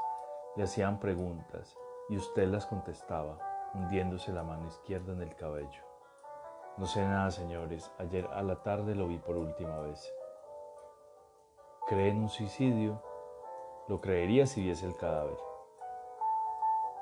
Le 0.56 0.64
hacían 0.64 1.00
preguntas 1.00 1.76
y 2.08 2.16
usted 2.16 2.46
las 2.48 2.66
contestaba, 2.66 3.38
hundiéndose 3.74 4.32
la 4.32 4.44
mano 4.44 4.68
izquierda 4.68 5.12
en 5.12 5.22
el 5.22 5.34
cabello. 5.34 5.82
No 6.76 6.86
sé 6.86 7.02
nada, 7.02 7.30
señores. 7.30 7.90
Ayer 7.98 8.26
a 8.32 8.42
la 8.42 8.62
tarde 8.62 8.94
lo 8.94 9.08
vi 9.08 9.18
por 9.18 9.36
última 9.36 9.80
vez. 9.80 10.12
¿Cree 11.88 12.10
en 12.10 12.18
un 12.18 12.28
suicidio? 12.28 13.02
Lo 13.88 14.00
creería 14.00 14.46
si 14.46 14.62
viese 14.62 14.86
el 14.86 14.96
cadáver. 14.96 15.38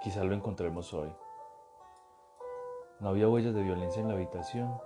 Quizá 0.04 0.22
lo 0.22 0.34
encontremos 0.34 0.92
hoy. 0.92 1.10
No 3.00 3.08
había 3.08 3.26
huellas 3.26 3.54
de 3.54 3.62
violencia 3.62 4.02
en 4.02 4.08
la 4.08 4.12
habitación. 4.12 4.78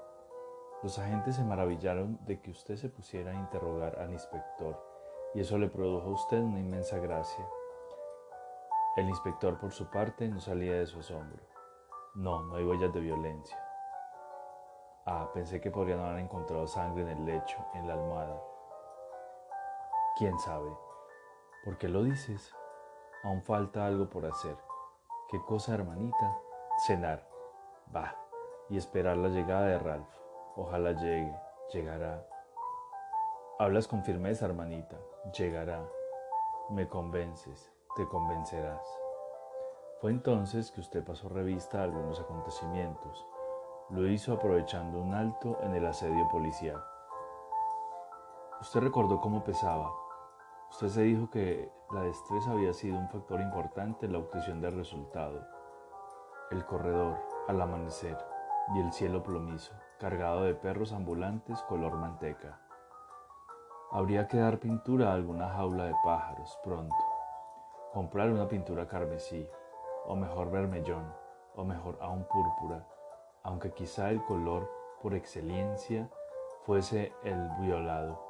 Los 0.84 0.96
agentes 1.00 1.34
se 1.34 1.42
maravillaron 1.42 2.24
de 2.24 2.40
que 2.40 2.52
usted 2.52 2.76
se 2.76 2.88
pusiera 2.88 3.32
a 3.32 3.34
interrogar 3.34 3.98
al 3.98 4.12
inspector 4.12 4.80
y 5.34 5.40
eso 5.40 5.58
le 5.58 5.66
produjo 5.66 6.06
a 6.06 6.12
usted 6.12 6.38
una 6.38 6.60
inmensa 6.60 6.98
gracia. 6.98 7.44
El 8.96 9.08
inspector, 9.08 9.58
por 9.58 9.72
su 9.72 9.90
parte, 9.90 10.28
no 10.28 10.38
salía 10.38 10.74
de 10.74 10.86
su 10.86 11.00
asombro. 11.00 11.42
No, 12.14 12.44
no 12.44 12.54
hay 12.54 12.64
huellas 12.64 12.94
de 12.94 13.00
violencia. 13.00 13.58
Ah, 15.04 15.28
pensé 15.34 15.60
que 15.60 15.72
podrían 15.72 15.98
haber 15.98 16.20
encontrado 16.20 16.68
sangre 16.68 17.02
en 17.02 17.08
el 17.08 17.24
lecho, 17.26 17.58
en 17.74 17.88
la 17.88 17.94
almohada. 17.94 18.40
¿Quién 20.16 20.38
sabe? 20.38 20.70
¿Por 21.64 21.76
qué 21.76 21.88
lo 21.88 22.04
dices? 22.04 22.54
Aún 23.24 23.42
falta 23.42 23.84
algo 23.84 24.08
por 24.08 24.24
hacer. 24.24 24.67
¿Qué 25.30 25.42
cosa, 25.42 25.74
hermanita? 25.74 26.38
Cenar. 26.86 27.28
Va. 27.94 28.16
Y 28.70 28.78
esperar 28.78 29.18
la 29.18 29.28
llegada 29.28 29.66
de 29.66 29.78
Ralph. 29.78 30.08
Ojalá 30.56 30.92
llegue. 30.92 31.36
Llegará. 31.70 32.26
Hablas 33.58 33.86
con 33.86 34.02
firmeza, 34.04 34.46
hermanita. 34.46 34.96
Llegará. 35.36 35.86
Me 36.70 36.88
convences. 36.88 37.70
Te 37.94 38.08
convencerás. 38.08 38.82
Fue 40.00 40.12
entonces 40.12 40.70
que 40.70 40.80
usted 40.80 41.04
pasó 41.04 41.28
revista 41.28 41.80
a 41.80 41.84
algunos 41.84 42.18
acontecimientos. 42.20 43.26
Lo 43.90 44.06
hizo 44.06 44.32
aprovechando 44.32 44.98
un 44.98 45.12
alto 45.12 45.58
en 45.62 45.74
el 45.74 45.84
asedio 45.84 46.26
policial. 46.30 46.82
Usted 48.62 48.80
recordó 48.80 49.20
cómo 49.20 49.44
pesaba. 49.44 49.92
Usted 50.70 50.88
se 50.88 51.02
dijo 51.02 51.30
que 51.30 51.72
la 51.92 52.02
destreza 52.02 52.52
había 52.52 52.72
sido 52.72 52.98
un 52.98 53.08
factor 53.08 53.40
importante 53.40 54.06
en 54.06 54.12
la 54.12 54.18
obtención 54.18 54.60
del 54.60 54.76
resultado. 54.76 55.40
El 56.50 56.64
corredor, 56.66 57.16
al 57.48 57.60
amanecer 57.60 58.16
y 58.74 58.80
el 58.80 58.92
cielo 58.92 59.22
plomizo, 59.22 59.74
cargado 59.98 60.42
de 60.42 60.54
perros 60.54 60.92
ambulantes 60.92 61.62
color 61.62 61.96
manteca. 61.96 62.60
Habría 63.90 64.28
que 64.28 64.36
dar 64.36 64.58
pintura 64.58 65.10
a 65.10 65.14
alguna 65.14 65.48
jaula 65.48 65.86
de 65.86 65.94
pájaros 66.04 66.58
pronto, 66.62 66.94
comprar 67.94 68.30
una 68.30 68.46
pintura 68.46 68.86
carmesí, 68.86 69.48
o 70.06 70.14
mejor 70.14 70.50
vermellón, 70.50 71.12
o 71.56 71.64
mejor 71.64 71.98
aún 72.00 72.24
púrpura, 72.24 72.86
aunque 73.42 73.72
quizá 73.72 74.10
el 74.10 74.22
color 74.24 74.70
por 75.02 75.14
excelencia 75.14 76.08
fuese 76.64 77.12
el 77.24 77.48
violado. 77.60 78.27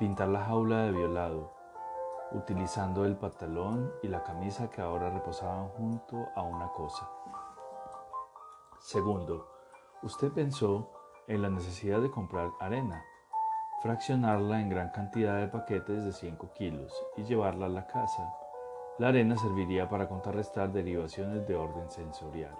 Pintar 0.00 0.28
la 0.28 0.40
jaula 0.46 0.84
de 0.84 0.92
violado, 0.92 1.52
utilizando 2.32 3.04
el 3.04 3.18
pantalón 3.18 3.92
y 4.02 4.08
la 4.08 4.22
camisa 4.22 4.70
que 4.70 4.80
ahora 4.80 5.10
reposaban 5.10 5.68
junto 5.68 6.26
a 6.34 6.40
una 6.40 6.68
cosa. 6.68 7.06
Segundo, 8.78 9.46
usted 10.02 10.32
pensó 10.32 10.90
en 11.26 11.42
la 11.42 11.50
necesidad 11.50 12.00
de 12.00 12.10
comprar 12.10 12.50
arena, 12.60 13.04
fraccionarla 13.82 14.62
en 14.62 14.70
gran 14.70 14.88
cantidad 14.88 15.38
de 15.38 15.48
paquetes 15.48 16.02
de 16.02 16.12
5 16.14 16.50
kilos 16.54 17.06
y 17.18 17.24
llevarla 17.24 17.66
a 17.66 17.68
la 17.68 17.86
casa. 17.86 18.34
La 18.96 19.08
arena 19.08 19.36
serviría 19.36 19.90
para 19.90 20.08
contrarrestar 20.08 20.72
derivaciones 20.72 21.46
de 21.46 21.56
orden 21.56 21.90
sensorial. 21.90 22.58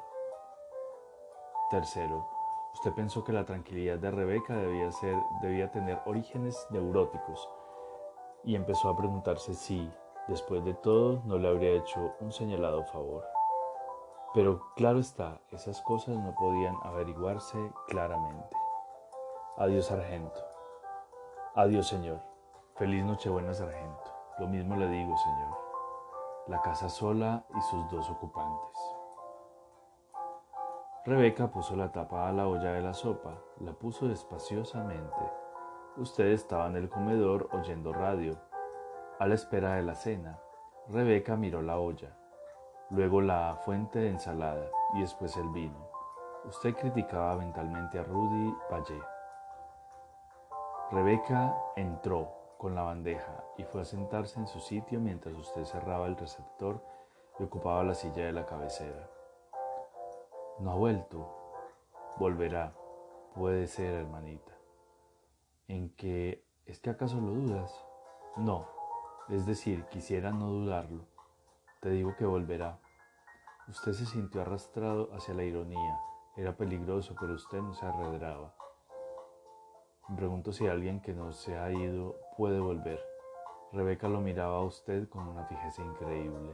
Tercero, 1.71 2.40
usted 2.75 2.93
pensó 2.93 3.25
que 3.25 3.33
la 3.33 3.45
tranquilidad 3.45 3.99
de 3.99 4.11
Rebeca 4.11 4.57
debía, 4.57 4.91
ser, 4.93 5.17
debía 5.43 5.71
tener 5.71 6.01
orígenes 6.07 6.67
neuróticos 6.71 7.49
y 8.45 8.55
empezó 8.55 8.89
a 8.89 8.97
preguntarse 8.97 9.55
si, 9.55 9.91
después 10.29 10.65
de 10.65 10.75
todo, 10.75 11.23
no 11.25 11.39
le 11.39 11.49
habría 11.49 11.73
hecho 11.73 12.15
un 12.21 12.33
señalado 12.33 12.85
favor. 12.85 13.25
Pero 14.33 14.73
claro 14.77 15.01
está, 15.01 15.41
esas 15.51 15.81
cosas 15.83 16.17
no 16.17 16.35
podían 16.35 16.77
averiguarse 16.83 17.59
claramente. 17.89 18.57
Adiós, 19.57 19.87
sargento. 19.87 20.41
Adiós, 21.55 21.89
señor. 21.89 22.21
Feliz 22.77 23.05
Nochebuena, 23.05 23.53
sargento. 23.53 24.11
Lo 24.39 24.47
mismo 24.47 24.77
le 24.77 24.89
digo, 24.89 25.17
señor. 25.17 25.59
La 26.47 26.63
casa 26.63 26.89
sola 26.89 27.45
y 27.55 27.61
sus 27.63 27.91
dos 27.91 28.09
ocupantes. 28.09 29.00
Rebeca 31.07 31.51
puso 31.51 31.77
la 31.77 31.91
tapa 31.91 32.29
a 32.29 32.33
la 32.33 32.47
olla 32.47 32.73
de 32.73 32.83
la 32.83 32.93
sopa, 32.93 33.33
la 33.61 33.73
puso 33.73 34.07
despaciosamente. 34.07 35.33
Usted 35.97 36.27
estaba 36.27 36.67
en 36.67 36.77
el 36.77 36.91
comedor 36.91 37.49
oyendo 37.53 37.95
radio. 37.95 38.37
A 39.19 39.27
la 39.27 39.35
espera 39.35 39.77
de 39.77 39.83
la 39.83 39.95
cena, 39.95 40.39
Rebeca 40.89 41.37
miró 41.37 41.63
la 41.63 41.79
olla, 41.79 42.15
luego 42.91 43.23
la 43.23 43.57
fuente 43.65 43.99
de 43.99 44.11
ensalada 44.11 44.67
y 44.95 45.01
después 45.01 45.35
el 45.39 45.49
vino. 45.49 45.89
Usted 46.45 46.75
criticaba 46.75 47.35
mentalmente 47.37 47.99
a 47.99 48.03
Rudy 48.03 48.55
Valle. 48.71 49.01
Rebeca 50.91 51.57
entró 51.77 52.29
con 52.59 52.75
la 52.75 52.83
bandeja 52.83 53.43
y 53.57 53.65
fue 53.65 53.81
a 53.81 53.87
sentarse 53.87 54.39
en 54.39 54.47
su 54.47 54.61
sitio 54.61 55.01
mientras 55.01 55.35
usted 55.35 55.65
cerraba 55.65 56.07
el 56.07 56.17
receptor 56.19 56.85
y 57.39 57.45
ocupaba 57.45 57.85
la 57.85 57.95
silla 57.95 58.27
de 58.27 58.33
la 58.33 58.45
cabecera. 58.45 59.09
No 60.61 60.73
ha 60.73 60.75
vuelto. 60.75 61.27
Volverá. 62.19 62.75
Puede 63.35 63.67
ser, 63.67 63.95
hermanita. 63.95 64.53
¿En 65.69 65.89
qué? 65.97 66.45
¿Es 66.67 66.79
que 66.81 66.91
acaso 66.91 67.19
lo 67.19 67.33
dudas? 67.33 67.87
No. 68.37 68.69
Es 69.31 69.47
decir, 69.47 69.87
quisiera 69.87 70.33
no 70.33 70.51
dudarlo. 70.51 71.07
Te 71.81 71.89
digo 71.89 72.15
que 72.15 72.27
volverá. 72.27 72.79
Usted 73.69 73.93
se 73.93 74.05
sintió 74.05 74.43
arrastrado 74.43 75.09
hacia 75.15 75.33
la 75.33 75.45
ironía. 75.45 75.99
Era 76.37 76.55
peligroso, 76.55 77.15
pero 77.19 77.35
usted 77.35 77.63
no 77.63 77.73
se 77.73 77.87
arredraba. 77.87 78.55
Me 80.09 80.17
pregunto 80.17 80.53
si 80.53 80.67
alguien 80.67 81.01
que 81.01 81.15
no 81.15 81.33
se 81.33 81.57
ha 81.57 81.71
ido 81.71 82.17
puede 82.37 82.61
volver. 82.61 83.01
Rebeca 83.73 84.09
lo 84.09 84.21
miraba 84.21 84.59
a 84.59 84.65
usted 84.65 85.09
con 85.09 85.27
una 85.27 85.47
fijeza 85.47 85.83
increíble. 85.83 86.53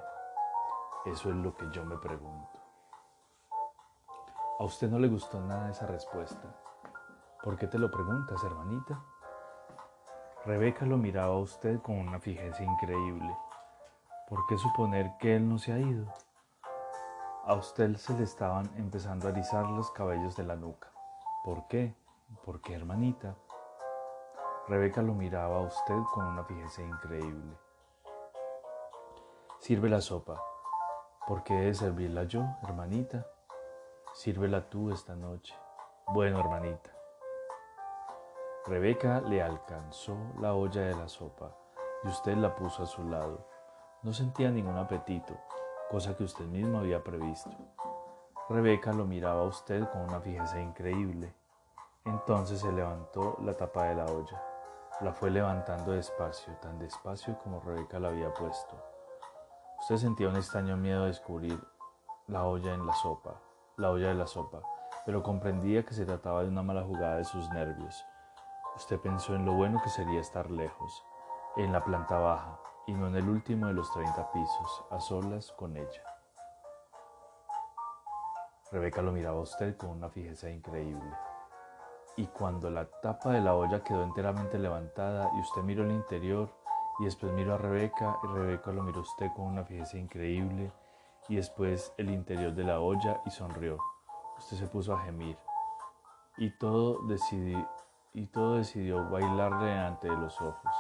Eso 1.07 1.31
es 1.31 1.37
lo 1.37 1.57
que 1.57 1.67
yo 1.73 1.85
me 1.85 1.97
pregunto. 1.97 2.56
A 4.59 4.65
usted 4.65 4.89
no 4.89 4.99
le 4.99 5.09
gustó 5.09 5.39
nada 5.39 5.71
esa 5.71 5.87
respuesta. 5.87 6.57
¿Por 7.43 7.59
qué 7.59 7.67
te 7.67 7.79
lo 7.79 7.91
preguntas, 7.91 8.43
hermanita? 8.43 8.99
Rebeca 10.47 10.87
lo 10.87 10.97
miraba 10.97 11.35
a 11.35 11.39
usted 11.39 11.79
con 11.83 11.99
una 11.99 12.19
fijeza 12.19 12.65
increíble. 12.65 13.37
¿Por 14.27 14.47
qué 14.47 14.57
suponer 14.57 15.13
que 15.19 15.37
él 15.37 15.47
no 15.47 15.59
se 15.59 15.73
ha 15.73 15.79
ido? 15.79 16.07
A 17.45 17.55
usted 17.55 17.97
se 17.97 18.15
le 18.15 18.25
estaban 18.25 18.71
empezando 18.77 19.27
a 19.27 19.31
erizar 19.31 19.67
los 19.67 19.91
cabellos 19.91 20.35
de 20.37 20.45
la 20.45 20.57
nuca. 20.57 20.91
¿Por 21.45 21.69
qué? 21.69 21.95
¿Por 22.43 22.63
qué, 22.63 22.75
hermanita? 22.75 23.37
Rebeca 24.69 25.03
lo 25.03 25.13
miraba 25.13 25.59
a 25.59 25.67
usted 25.67 26.03
con 26.15 26.25
una 26.25 26.45
fijeza 26.45 26.81
increíble. 26.83 27.59
Sirve 29.61 29.91
la 29.91 30.01
sopa. 30.01 30.43
¿Por 31.27 31.43
qué 31.43 31.55
de 31.55 31.75
servirla 31.75 32.25
yo, 32.25 32.43
hermanita? 32.63 33.27
Sírvela 34.17 34.71
tú 34.71 34.91
esta 34.91 35.15
noche. 35.15 35.55
Bueno, 36.07 36.41
hermanita. 36.41 36.91
Rebeca 38.65 39.21
le 39.21 39.43
alcanzó 39.43 40.17
la 40.41 40.55
olla 40.55 40.81
de 40.81 40.97
la 40.97 41.07
sopa 41.07 41.55
y 42.03 42.09
usted 42.09 42.35
la 42.39 42.57
puso 42.57 42.83
a 42.83 42.87
su 42.87 43.05
lado. 43.05 43.47
No 44.03 44.15
sentía 44.15 44.51
ningún 44.51 44.79
apetito, 44.79 45.37
cosa 45.91 46.17
que 46.17 46.25
usted 46.25 46.47
mismo 46.47 46.79
había 46.79 47.05
previsto. 47.05 47.51
Rebeca 48.49 48.95
lo 48.95 49.05
miraba 49.05 49.43
a 49.43 49.49
usted 49.49 49.87
con 49.91 50.01
una 50.01 50.23
fijeza 50.23 50.63
increíble. 50.63 51.35
Entonces 52.07 52.61
se 52.61 52.73
levantó 52.73 53.37
la 53.43 53.53
tapa 53.53 53.85
de 53.85 53.97
la 53.97 54.07
olla. 54.07 54.43
La 55.03 55.13
fue 55.13 55.31
levantando 55.31 55.93
despacio, 55.93 56.55
tan 56.63 56.79
despacio 56.79 57.39
como 57.45 57.61
Rebeca 57.61 58.01
la 58.01 58.09
había 58.09 58.33
puesto. 58.33 58.83
Usted 59.81 59.99
sentía 59.99 60.31
un 60.31 60.37
extraño 60.37 60.79
miedo 60.79 61.03
de 61.03 61.09
descubrir 61.09 61.63
la 62.29 62.45
olla 62.45 62.73
en 62.73 62.87
la 62.87 62.95
sopa 62.95 63.43
la 63.77 63.91
olla 63.91 64.09
de 64.09 64.15
la 64.15 64.27
sopa, 64.27 64.63
pero 65.05 65.23
comprendía 65.23 65.85
que 65.85 65.93
se 65.93 66.07
trataba 66.07 66.43
de 66.43 66.49
una 66.49 66.63
mala 66.63 66.83
jugada 66.83 67.17
de 67.17 67.25
sus 67.25 67.51
nervios. 67.51 68.07
Usted 68.75 68.99
pensó 68.99 69.35
en 69.35 69.45
lo 69.45 69.53
bueno 69.53 69.83
que 69.83 69.91
sería 69.91 70.21
estar 70.21 70.51
lejos, 70.51 71.05
en 71.57 71.73
la 71.73 71.85
planta 71.85 72.19
baja, 72.19 72.59
y 72.87 72.95
no 72.95 73.07
en 73.09 73.17
el 73.17 73.29
último 73.29 73.67
de 73.67 73.75
los 73.75 73.93
treinta 73.93 74.33
pisos, 74.33 74.85
a 74.91 74.99
solas 74.99 75.53
con 75.53 75.77
ella. 75.77 76.03
Rebeca 78.73 79.03
lo 79.03 79.13
miraba 79.13 79.41
a 79.41 79.43
usted 79.43 79.77
con 79.77 79.91
una 79.91 80.09
fijeza 80.09 80.49
increíble. 80.49 81.13
Y 82.17 82.27
cuando 82.29 82.71
la 82.71 82.87
tapa 82.87 83.31
de 83.33 83.43
la 83.43 83.55
olla 83.55 83.85
quedó 83.85 84.03
enteramente 84.05 84.59
levantada 84.59 85.31
y 85.37 85.41
usted 85.41 85.61
miró 85.61 85.85
el 85.85 85.93
interior 85.93 86.49
y 86.99 87.05
después 87.05 87.31
miró 87.35 87.55
a 87.55 87.59
Rebeca 87.59 88.17
y 88.25 88.27
Rebeca 88.29 88.73
lo 88.73 88.83
miró 88.83 89.01
a 89.01 89.03
usted 89.03 89.31
con 89.37 89.45
una 89.45 89.65
fijeza 89.65 89.99
increíble, 89.99 90.73
y 91.29 91.37
después 91.37 91.93
el 91.97 92.11
interior 92.11 92.55
de 92.55 92.65
la 92.65 92.81
olla 92.81 93.21
y 93.25 93.31
sonrió. 93.31 93.79
Usted 94.39 94.57
se 94.57 94.67
puso 94.67 94.95
a 94.95 95.01
gemir 95.03 95.37
y 96.37 96.51
todo, 96.51 97.07
decidió, 97.07 97.69
y 98.13 98.27
todo 98.27 98.57
decidió 98.57 99.09
bailarle 99.09 99.67
delante 99.67 100.09
de 100.09 100.17
los 100.17 100.41
ojos. 100.41 100.73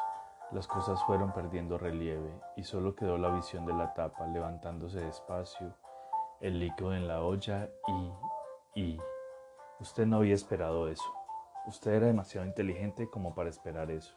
Las 0.52 0.66
cosas 0.68 1.02
fueron 1.04 1.32
perdiendo 1.32 1.78
relieve 1.78 2.40
y 2.56 2.62
solo 2.62 2.94
quedó 2.94 3.18
la 3.18 3.30
visión 3.30 3.66
de 3.66 3.72
la 3.72 3.94
tapa 3.94 4.26
levantándose 4.26 5.00
despacio, 5.00 5.74
el 6.40 6.58
líquido 6.58 6.94
en 6.94 7.08
la 7.08 7.22
olla 7.22 7.68
y... 7.88 8.80
y... 8.80 9.00
Usted 9.78 10.06
no 10.06 10.16
había 10.16 10.34
esperado 10.34 10.88
eso. 10.88 11.12
Usted 11.66 11.92
era 11.92 12.06
demasiado 12.06 12.46
inteligente 12.46 13.10
como 13.10 13.34
para 13.34 13.50
esperar 13.50 13.90
eso. 13.90 14.16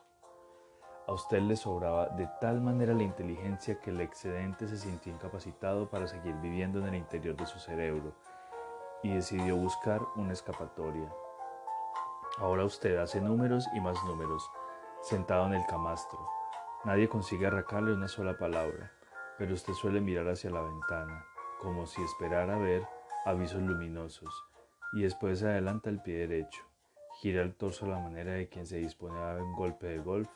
A 1.09 1.13
usted 1.13 1.41
le 1.41 1.55
sobraba 1.55 2.09
de 2.09 2.29
tal 2.39 2.61
manera 2.61 2.93
la 2.93 3.01
inteligencia 3.01 3.79
que 3.79 3.89
el 3.89 3.99
excedente 3.99 4.67
se 4.67 4.77
sintió 4.77 5.11
incapacitado 5.11 5.89
para 5.89 6.07
seguir 6.07 6.35
viviendo 6.35 6.77
en 6.77 6.85
el 6.85 6.93
interior 6.93 7.35
de 7.35 7.47
su 7.47 7.57
cerebro 7.57 8.13
y 9.01 9.15
decidió 9.15 9.55
buscar 9.55 10.01
una 10.17 10.33
escapatoria. 10.33 11.11
Ahora 12.37 12.63
usted 12.63 12.97
hace 12.97 13.19
números 13.21 13.65
y 13.73 13.79
más 13.79 13.97
números, 14.03 14.47
sentado 15.01 15.47
en 15.47 15.55
el 15.55 15.65
camastro. 15.65 16.19
Nadie 16.85 17.09
consigue 17.09 17.47
arrancarle 17.47 17.91
una 17.91 18.07
sola 18.07 18.37
palabra, 18.37 18.91
pero 19.39 19.55
usted 19.55 19.73
suele 19.73 20.01
mirar 20.01 20.29
hacia 20.29 20.51
la 20.51 20.61
ventana, 20.61 21.25
como 21.59 21.87
si 21.87 22.03
esperara 22.03 22.59
ver 22.59 22.87
avisos 23.25 23.63
luminosos, 23.63 24.45
y 24.93 25.01
después 25.01 25.39
se 25.39 25.47
adelanta 25.47 25.89
el 25.89 26.03
pie 26.03 26.27
derecho, 26.27 26.61
gira 27.19 27.41
el 27.41 27.55
torso 27.55 27.87
a 27.87 27.89
la 27.89 27.99
manera 27.99 28.33
de 28.33 28.47
quien 28.47 28.67
se 28.67 28.77
dispone 28.77 29.17
a 29.17 29.33
dar 29.33 29.41
un 29.41 29.53
golpe 29.53 29.87
de 29.87 29.97
golf 29.97 30.29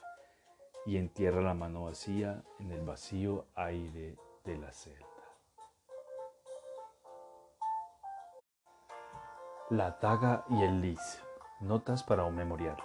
y 0.86 0.98
entierra 0.98 1.41
la 1.41 1.54
mano 1.54 1.86
vacía 1.86 2.43
en 2.60 2.72
el 2.72 2.82
vacío 2.82 3.46
aire 3.56 4.17
de 4.43 4.58
la 4.58 4.72
celda. 4.72 5.08
La 9.69 10.00
taga 10.00 10.46
y 10.50 10.62
el 10.62 10.82
lis. 10.82 11.22
Notas 11.62 12.04
para 12.04 12.26
un 12.26 12.36
memorial. 12.36 12.78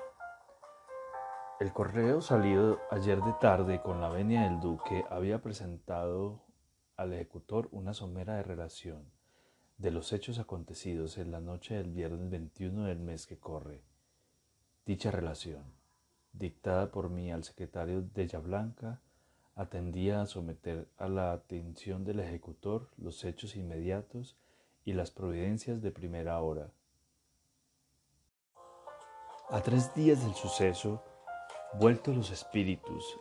El 1.58 1.72
correo 1.72 2.20
salido 2.20 2.78
ayer 2.90 3.20
de 3.20 3.32
tarde 3.40 3.82
con 3.82 4.00
la 4.00 4.08
venia 4.08 4.42
del 4.42 4.60
duque 4.60 5.04
había 5.10 5.42
presentado 5.42 6.40
al 6.96 7.12
ejecutor 7.12 7.68
una 7.72 7.94
somera 7.94 8.36
de 8.36 8.44
relación 8.44 9.10
de 9.76 9.90
los 9.92 10.12
hechos 10.12 10.38
acontecidos 10.38 11.18
en 11.18 11.30
la 11.30 11.40
noche 11.40 11.74
del 11.74 11.90
viernes 11.90 12.30
21 12.30 12.84
del 12.84 12.98
mes 13.00 13.26
que 13.26 13.38
corre. 13.38 13.82
Dicha 14.86 15.10
relación, 15.10 15.77
dictada 16.32 16.90
por 16.90 17.10
mí 17.10 17.30
al 17.32 17.44
secretario 17.44 18.02
de 18.02 18.26
Blanca, 18.38 19.00
atendía 19.54 20.20
a 20.22 20.26
someter 20.26 20.88
a 20.98 21.08
la 21.08 21.32
atención 21.32 22.04
del 22.04 22.20
ejecutor 22.20 22.88
los 22.96 23.24
hechos 23.24 23.56
inmediatos 23.56 24.36
y 24.84 24.92
las 24.92 25.10
providencias 25.10 25.82
de 25.82 25.90
primera 25.90 26.40
hora. 26.40 26.70
A 29.50 29.60
tres 29.62 29.94
días 29.94 30.22
del 30.24 30.34
suceso, 30.34 31.02
vueltos 31.74 32.16
los 32.16 32.30
espíritus 32.30 33.18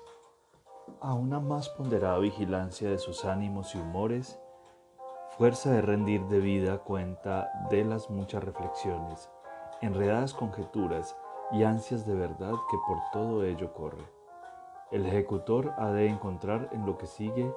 a 1.01 1.13
una 1.13 1.39
más 1.39 1.69
ponderada 1.69 2.17
vigilancia 2.19 2.89
de 2.89 2.97
sus 2.97 3.25
ánimos 3.25 3.75
y 3.75 3.77
humores, 3.77 4.39
fuerza 5.37 5.71
de 5.71 5.81
rendir 5.81 6.21
debida 6.27 6.79
cuenta 6.79 7.49
de 7.69 7.83
las 7.83 8.09
muchas 8.09 8.43
reflexiones, 8.43 9.29
enredadas 9.81 10.33
conjeturas 10.33 11.15
y 11.51 11.63
ansias 11.63 12.05
de 12.05 12.15
verdad 12.15 12.53
que 12.69 12.77
por 12.85 12.97
todo 13.11 13.43
ello 13.43 13.73
corre. 13.73 14.05
El 14.91 15.05
ejecutor 15.05 15.73
ha 15.77 15.91
de 15.91 16.07
encontrar 16.07 16.69
en 16.71 16.85
lo 16.85 16.97
que 16.97 17.07
sigue 17.07 17.53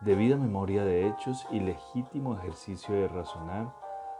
debida 0.00 0.36
memoria 0.36 0.84
de 0.84 1.06
hechos 1.06 1.46
y 1.50 1.60
legítimo 1.60 2.36
ejercicio 2.36 2.94
de 2.94 3.08
razonar 3.08 3.74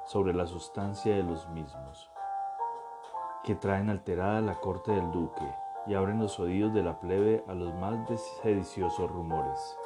sobre 0.05 0.35
la 0.35 0.46
sustancia 0.46 1.14
de 1.14 1.23
los 1.23 1.49
mismos, 1.51 2.11
que 3.44 3.55
traen 3.55 3.88
alterada 3.88 4.40
la 4.40 4.57
corte 4.57 4.92
del 4.92 5.11
duque 5.11 5.55
y 5.87 5.94
abren 5.94 6.20
los 6.20 6.38
oídos 6.38 6.75
de 6.75 6.83
la 6.83 7.01
plebe 7.01 7.44
a 7.49 7.55
los 7.55 7.75
más 7.75 7.99
sediciosos 8.42 9.11
rumores. 9.11 9.79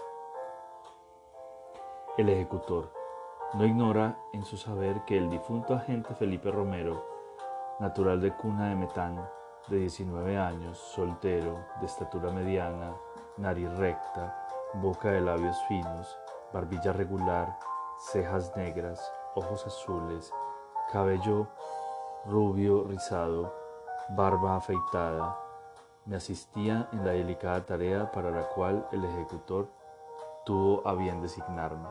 El 2.16 2.28
ejecutor 2.28 2.92
no 3.54 3.64
ignora 3.64 4.18
en 4.32 4.44
su 4.44 4.56
saber 4.56 5.04
que 5.04 5.16
el 5.16 5.30
difunto 5.30 5.74
agente 5.74 6.14
Felipe 6.14 6.50
Romero, 6.50 7.13
natural 7.80 8.20
de 8.20 8.32
cuna 8.36 8.68
de 8.68 8.76
Metán, 8.76 9.28
de 9.68 9.78
19 9.78 10.36
años, 10.36 10.78
soltero, 10.78 11.58
de 11.80 11.86
estatura 11.86 12.30
mediana, 12.30 12.94
nariz 13.36 13.70
recta, 13.76 14.46
boca 14.74 15.10
de 15.10 15.20
labios 15.20 15.56
finos, 15.68 16.16
barbilla 16.52 16.92
regular, 16.92 17.58
cejas 17.98 18.54
negras, 18.56 19.12
ojos 19.34 19.66
azules, 19.66 20.32
cabello 20.92 21.48
rubio 22.26 22.84
rizado, 22.84 23.52
barba 24.10 24.56
afeitada, 24.56 25.38
me 26.06 26.16
asistía 26.16 26.88
en 26.92 27.04
la 27.04 27.12
delicada 27.12 27.64
tarea 27.64 28.10
para 28.12 28.30
la 28.30 28.48
cual 28.48 28.86
el 28.92 29.04
ejecutor 29.04 29.68
tuvo 30.44 30.86
a 30.86 30.94
bien 30.94 31.22
designarme. 31.22 31.88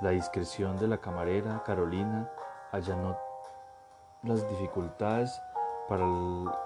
La 0.00 0.10
discreción 0.10 0.76
de 0.76 0.88
la 0.88 0.98
camarera 0.98 1.62
Carolina 1.64 2.30
allanó 2.72 3.16
las 4.22 4.48
dificultades 4.48 5.40
para 5.88 6.06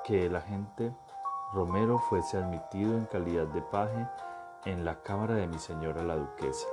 que 0.05 0.27
el 0.27 0.37
agente 0.37 0.95
Romero 1.53 1.99
fuese 1.99 2.39
admitido 2.39 2.97
en 2.97 3.07
calidad 3.07 3.47
de 3.49 3.61
paje 3.61 4.09
en 4.65 4.85
la 4.85 5.03
cámara 5.03 5.35
de 5.35 5.49
mi 5.49 5.59
señora 5.59 6.03
la 6.03 6.17
duquesa. 6.17 6.69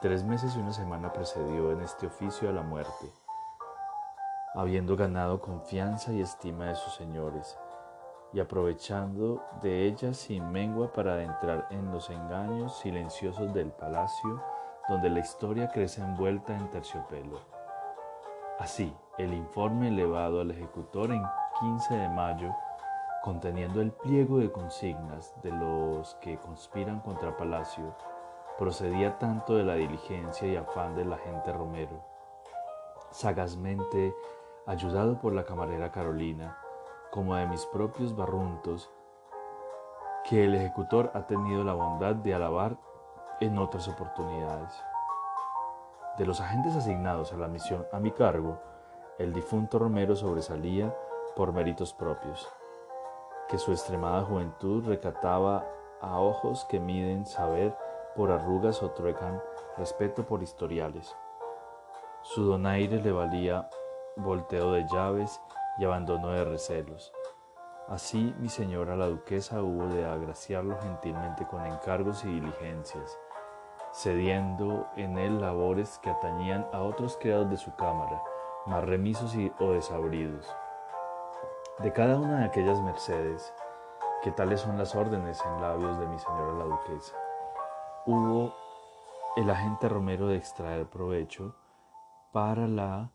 Tres 0.00 0.24
meses 0.24 0.56
y 0.56 0.60
una 0.60 0.72
semana 0.72 1.12
precedió 1.12 1.72
en 1.72 1.82
este 1.82 2.06
oficio 2.06 2.48
a 2.48 2.52
la 2.52 2.62
muerte, 2.62 3.12
habiendo 4.54 4.96
ganado 4.96 5.40
confianza 5.40 6.12
y 6.12 6.22
estima 6.22 6.66
de 6.66 6.76
sus 6.76 6.94
señores, 6.94 7.58
y 8.32 8.40
aprovechando 8.40 9.42
de 9.62 9.86
ella 9.86 10.14
sin 10.14 10.50
mengua 10.50 10.92
para 10.92 11.12
adentrar 11.12 11.66
en 11.70 11.90
los 11.92 12.10
engaños 12.10 12.78
silenciosos 12.78 13.52
del 13.52 13.72
palacio 13.72 14.42
donde 14.88 15.10
la 15.10 15.20
historia 15.20 15.68
crece 15.68 16.00
envuelta 16.00 16.56
en 16.56 16.70
terciopelo. 16.70 17.55
Así, 18.58 18.96
el 19.18 19.34
informe 19.34 19.88
elevado 19.88 20.40
al 20.40 20.50
ejecutor 20.50 21.12
en 21.12 21.22
15 21.60 21.94
de 21.94 22.08
mayo, 22.08 22.54
conteniendo 23.22 23.82
el 23.82 23.92
pliego 23.92 24.38
de 24.38 24.50
consignas 24.50 25.34
de 25.42 25.52
los 25.52 26.14
que 26.16 26.38
conspiran 26.38 27.00
contra 27.00 27.36
Palacio, 27.36 27.94
procedía 28.56 29.18
tanto 29.18 29.56
de 29.56 29.64
la 29.64 29.74
diligencia 29.74 30.48
y 30.48 30.56
afán 30.56 30.96
del 30.96 31.12
agente 31.12 31.52
Romero, 31.52 32.02
sagazmente 33.10 34.16
ayudado 34.64 35.20
por 35.20 35.34
la 35.34 35.44
camarera 35.44 35.92
Carolina, 35.92 36.56
como 37.10 37.36
de 37.36 37.46
mis 37.46 37.66
propios 37.66 38.16
barruntos, 38.16 38.90
que 40.24 40.46
el 40.46 40.54
ejecutor 40.54 41.10
ha 41.12 41.26
tenido 41.26 41.62
la 41.62 41.74
bondad 41.74 42.14
de 42.14 42.32
alabar 42.32 42.78
en 43.40 43.58
otras 43.58 43.86
oportunidades. 43.86 44.82
De 46.18 46.24
los 46.24 46.40
agentes 46.40 46.74
asignados 46.74 47.32
a 47.32 47.36
la 47.36 47.46
misión 47.46 47.86
a 47.92 48.00
mi 48.00 48.10
cargo, 48.10 48.58
el 49.18 49.34
difunto 49.34 49.78
Romero 49.78 50.16
sobresalía 50.16 50.96
por 51.34 51.52
méritos 51.52 51.92
propios, 51.92 52.48
que 53.48 53.58
su 53.58 53.72
extremada 53.72 54.22
juventud 54.22 54.86
recataba 54.86 55.66
a 56.00 56.18
ojos 56.18 56.64
que 56.70 56.80
miden 56.80 57.26
saber 57.26 57.76
por 58.14 58.30
arrugas 58.30 58.82
o 58.82 58.92
truecan 58.92 59.42
respeto 59.76 60.26
por 60.26 60.42
historiales. 60.42 61.14
Su 62.22 62.44
donaire 62.44 63.02
le 63.02 63.12
valía 63.12 63.68
volteo 64.16 64.72
de 64.72 64.86
llaves 64.90 65.40
y 65.78 65.84
abandono 65.84 66.28
de 66.28 66.44
recelos. 66.44 67.12
Así 67.88 68.34
mi 68.38 68.48
señora 68.48 68.96
la 68.96 69.06
duquesa 69.06 69.62
hubo 69.62 69.86
de 69.88 70.06
agraciarlo 70.06 70.78
gentilmente 70.80 71.46
con 71.46 71.64
encargos 71.66 72.24
y 72.24 72.28
diligencias, 72.28 73.18
cediendo 74.02 74.86
en 74.96 75.18
él 75.18 75.40
labores 75.40 75.98
que 75.98 76.10
atañían 76.10 76.66
a 76.72 76.82
otros 76.82 77.16
criados 77.16 77.50
de 77.50 77.56
su 77.56 77.74
cámara, 77.76 78.22
más 78.66 78.84
remisos 78.84 79.34
y, 79.34 79.52
o 79.58 79.72
desabridos. 79.72 80.46
De 81.78 81.92
cada 81.92 82.18
una 82.18 82.40
de 82.40 82.44
aquellas 82.44 82.80
mercedes, 82.82 83.52
que 84.22 84.30
tales 84.30 84.60
son 84.60 84.78
las 84.78 84.94
órdenes 84.94 85.42
en 85.44 85.60
labios 85.60 85.98
de 85.98 86.06
mi 86.06 86.18
señora 86.18 86.52
la 86.58 86.64
duquesa, 86.64 87.16
hubo 88.06 88.54
el 89.36 89.50
agente 89.50 89.88
Romero 89.88 90.28
de 90.28 90.36
extraer 90.36 90.86
provecho 90.86 91.54
para 92.32 92.66
la 92.66 93.10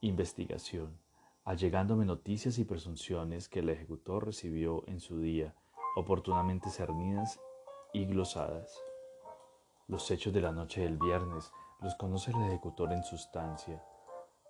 investigación 0.00 1.02
allegándome 1.44 2.04
noticias 2.04 2.58
y 2.58 2.64
presunciones 2.64 3.48
que 3.48 3.60
el 3.60 3.68
ejecutor 3.68 4.26
recibió 4.26 4.84
en 4.86 5.00
su 5.00 5.18
día, 5.18 5.54
oportunamente 5.96 6.70
cernidas 6.70 7.40
y 7.92 8.04
glosadas. 8.06 8.80
Los 9.88 10.10
hechos 10.10 10.32
de 10.32 10.40
la 10.40 10.52
noche 10.52 10.82
del 10.82 10.96
viernes 10.96 11.52
los 11.80 11.94
conoce 11.96 12.30
el 12.30 12.42
ejecutor 12.42 12.92
en 12.92 13.02
sustancia. 13.02 13.82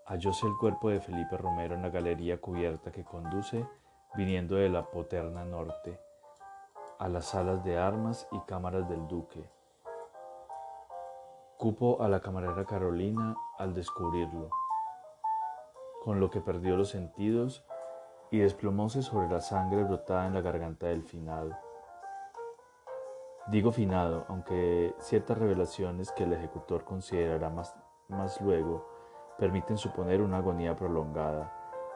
Hallóse 0.06 0.46
el 0.46 0.56
cuerpo 0.56 0.90
de 0.90 1.00
Felipe 1.00 1.36
Romero 1.36 1.74
en 1.74 1.82
la 1.82 1.90
galería 1.90 2.40
cubierta 2.40 2.92
que 2.92 3.04
conduce, 3.04 3.66
viniendo 4.14 4.56
de 4.56 4.68
la 4.68 4.90
Poterna 4.90 5.44
Norte, 5.44 5.98
a 6.98 7.08
las 7.08 7.26
salas 7.26 7.64
de 7.64 7.78
armas 7.78 8.28
y 8.32 8.40
cámaras 8.40 8.88
del 8.88 9.08
duque. 9.08 9.48
Cupo 11.56 12.02
a 12.02 12.08
la 12.08 12.20
camarera 12.20 12.64
Carolina 12.64 13.36
al 13.58 13.72
descubrirlo 13.74 14.50
con 16.02 16.18
lo 16.18 16.30
que 16.30 16.40
perdió 16.40 16.76
los 16.76 16.88
sentidos 16.88 17.64
y 18.32 18.38
desplomóse 18.38 19.02
sobre 19.02 19.28
la 19.28 19.40
sangre 19.40 19.84
brotada 19.84 20.26
en 20.26 20.34
la 20.34 20.40
garganta 20.40 20.86
del 20.86 21.04
finado. 21.04 21.56
Digo 23.48 23.72
finado, 23.72 24.24
aunque 24.28 24.94
ciertas 24.98 25.36
revelaciones 25.36 26.12
que 26.12 26.24
el 26.24 26.32
ejecutor 26.32 26.84
considerará 26.84 27.50
más, 27.50 27.76
más 28.08 28.40
luego 28.40 28.86
permiten 29.36 29.76
suponer 29.76 30.22
una 30.22 30.36
agonía 30.36 30.76
prolongada, 30.76 31.52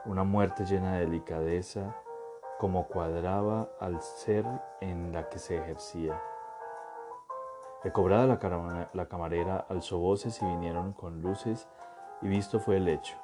una 0.06 0.24
muerte 0.24 0.64
llena 0.64 0.94
de 0.94 1.00
delicadeza, 1.00 1.94
como 2.58 2.88
cuadraba 2.88 3.68
al 3.78 4.00
ser 4.00 4.44
en 4.80 5.12
la 5.12 5.28
que 5.28 5.38
se 5.38 5.56
ejercía. 5.56 6.20
Recobrada 7.84 8.26
la, 8.26 8.88
la 8.92 9.06
camarera, 9.06 9.66
alzó 9.68 9.98
voces 9.98 10.42
y 10.42 10.46
vinieron 10.46 10.92
con 10.92 11.22
luces, 11.22 11.68
y 12.22 12.28
visto 12.28 12.58
fue 12.58 12.78
el 12.78 12.88
hecho. 12.88 13.16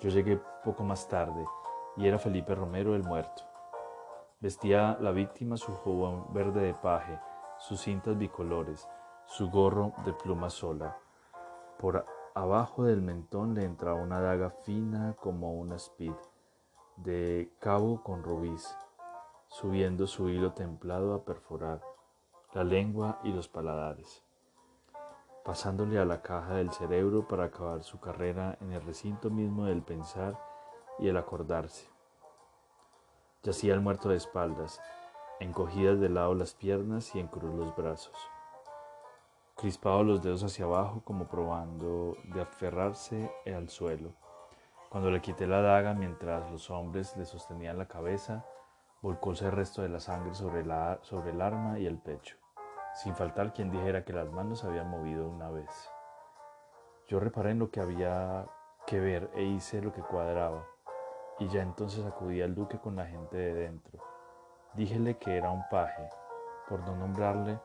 Yo 0.00 0.08
llegué 0.08 0.40
poco 0.64 0.82
más 0.82 1.06
tarde 1.08 1.44
y 1.96 2.08
era 2.08 2.18
Felipe 2.18 2.54
Romero 2.54 2.96
el 2.96 3.04
muerto. 3.04 3.42
Vestía 4.40 4.98
la 5.00 5.12
víctima 5.12 5.56
su 5.56 5.74
jubón 5.76 6.32
verde 6.32 6.60
de 6.60 6.74
paje, 6.74 7.18
sus 7.58 7.80
cintas 7.80 8.16
bicolores, 8.18 8.88
su 9.26 9.50
gorro 9.50 9.92
de 10.04 10.12
pluma 10.12 10.50
sola. 10.50 10.98
Por 11.78 12.04
abajo 12.34 12.84
del 12.84 13.02
mentón 13.02 13.54
le 13.54 13.64
entraba 13.64 14.00
una 14.00 14.20
daga 14.20 14.50
fina 14.50 15.14
como 15.20 15.54
una 15.54 15.76
speed, 15.76 16.14
de 16.96 17.52
cabo 17.58 18.02
con 18.02 18.22
rubíz, 18.22 18.76
subiendo 19.48 20.06
su 20.06 20.28
hilo 20.28 20.52
templado 20.52 21.14
a 21.14 21.24
perforar 21.24 21.82
la 22.52 22.64
lengua 22.64 23.20
y 23.22 23.32
los 23.32 23.48
paladares 23.48 24.26
pasándole 25.46 26.00
a 26.00 26.04
la 26.04 26.22
caja 26.22 26.54
del 26.54 26.72
cerebro 26.72 27.28
para 27.28 27.44
acabar 27.44 27.84
su 27.84 28.00
carrera 28.00 28.58
en 28.60 28.72
el 28.72 28.82
recinto 28.82 29.30
mismo 29.30 29.66
del 29.66 29.80
pensar 29.80 30.36
y 30.98 31.06
el 31.06 31.16
acordarse. 31.16 31.88
Yacía 33.44 33.72
el 33.74 33.80
muerto 33.80 34.08
de 34.08 34.16
espaldas, 34.16 34.80
encogidas 35.38 36.00
de 36.00 36.08
lado 36.08 36.34
las 36.34 36.54
piernas 36.54 37.14
y 37.14 37.20
en 37.20 37.28
los 37.32 37.76
brazos. 37.76 38.16
crispado 39.54 40.02
los 40.02 40.22
dedos 40.22 40.42
hacia 40.42 40.64
abajo 40.64 41.02
como 41.04 41.28
probando 41.28 42.16
de 42.24 42.42
aferrarse 42.42 43.30
al 43.46 43.68
suelo. 43.68 44.12
Cuando 44.90 45.10
le 45.10 45.20
quité 45.20 45.46
la 45.46 45.60
daga 45.60 45.94
mientras 45.94 46.50
los 46.50 46.70
hombres 46.70 47.16
le 47.16 47.24
sostenían 47.24 47.78
la 47.78 47.86
cabeza, 47.86 48.44
volcóse 49.02 49.46
el 49.46 49.52
resto 49.52 49.82
de 49.82 49.88
la 49.88 50.00
sangre 50.00 50.34
sobre, 50.34 50.64
la, 50.64 50.98
sobre 51.02 51.30
el 51.30 51.40
arma 51.40 51.78
y 51.78 51.86
el 51.86 51.98
pecho, 51.98 52.36
sin 52.94 53.14
faltar 53.14 53.52
quien 53.52 53.70
dijera 53.70 54.04
que 54.04 54.12
las 54.12 54.30
manos 54.30 54.60
se 54.60 54.66
habían 54.66 54.90
movido 54.90 55.28
una 55.28 55.50
vez. 55.50 55.90
Yo 57.08 57.20
reparé 57.20 57.50
en 57.50 57.58
lo 57.58 57.70
que 57.70 57.80
había 57.80 58.46
que 58.86 59.00
ver 59.00 59.30
e 59.34 59.42
hice 59.42 59.82
lo 59.82 59.92
que 59.92 60.02
cuadraba, 60.02 60.66
y 61.38 61.48
ya 61.48 61.62
entonces 61.62 62.04
acudí 62.06 62.40
al 62.40 62.54
duque 62.54 62.78
con 62.78 62.96
la 62.96 63.06
gente 63.06 63.36
de 63.36 63.54
dentro. 63.54 64.15
Díjele 64.76 65.16
que 65.16 65.38
era 65.38 65.50
un 65.50 65.66
paje, 65.70 66.06
por 66.68 66.80
no 66.80 66.94
nombrarle, 66.94 67.58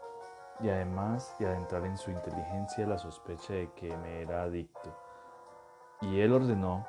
y 0.61 0.69
además 0.69 1.35
de 1.39 1.45
adentrar 1.45 1.85
en 1.85 1.97
su 1.97 2.09
inteligencia 2.09 2.87
la 2.87 2.97
sospecha 2.97 3.51
de 3.51 3.69
que 3.73 3.97
me 3.97 4.21
era 4.21 4.43
adicto. 4.43 4.95
Y 5.99 6.21
él 6.21 6.31
ordenó 6.31 6.87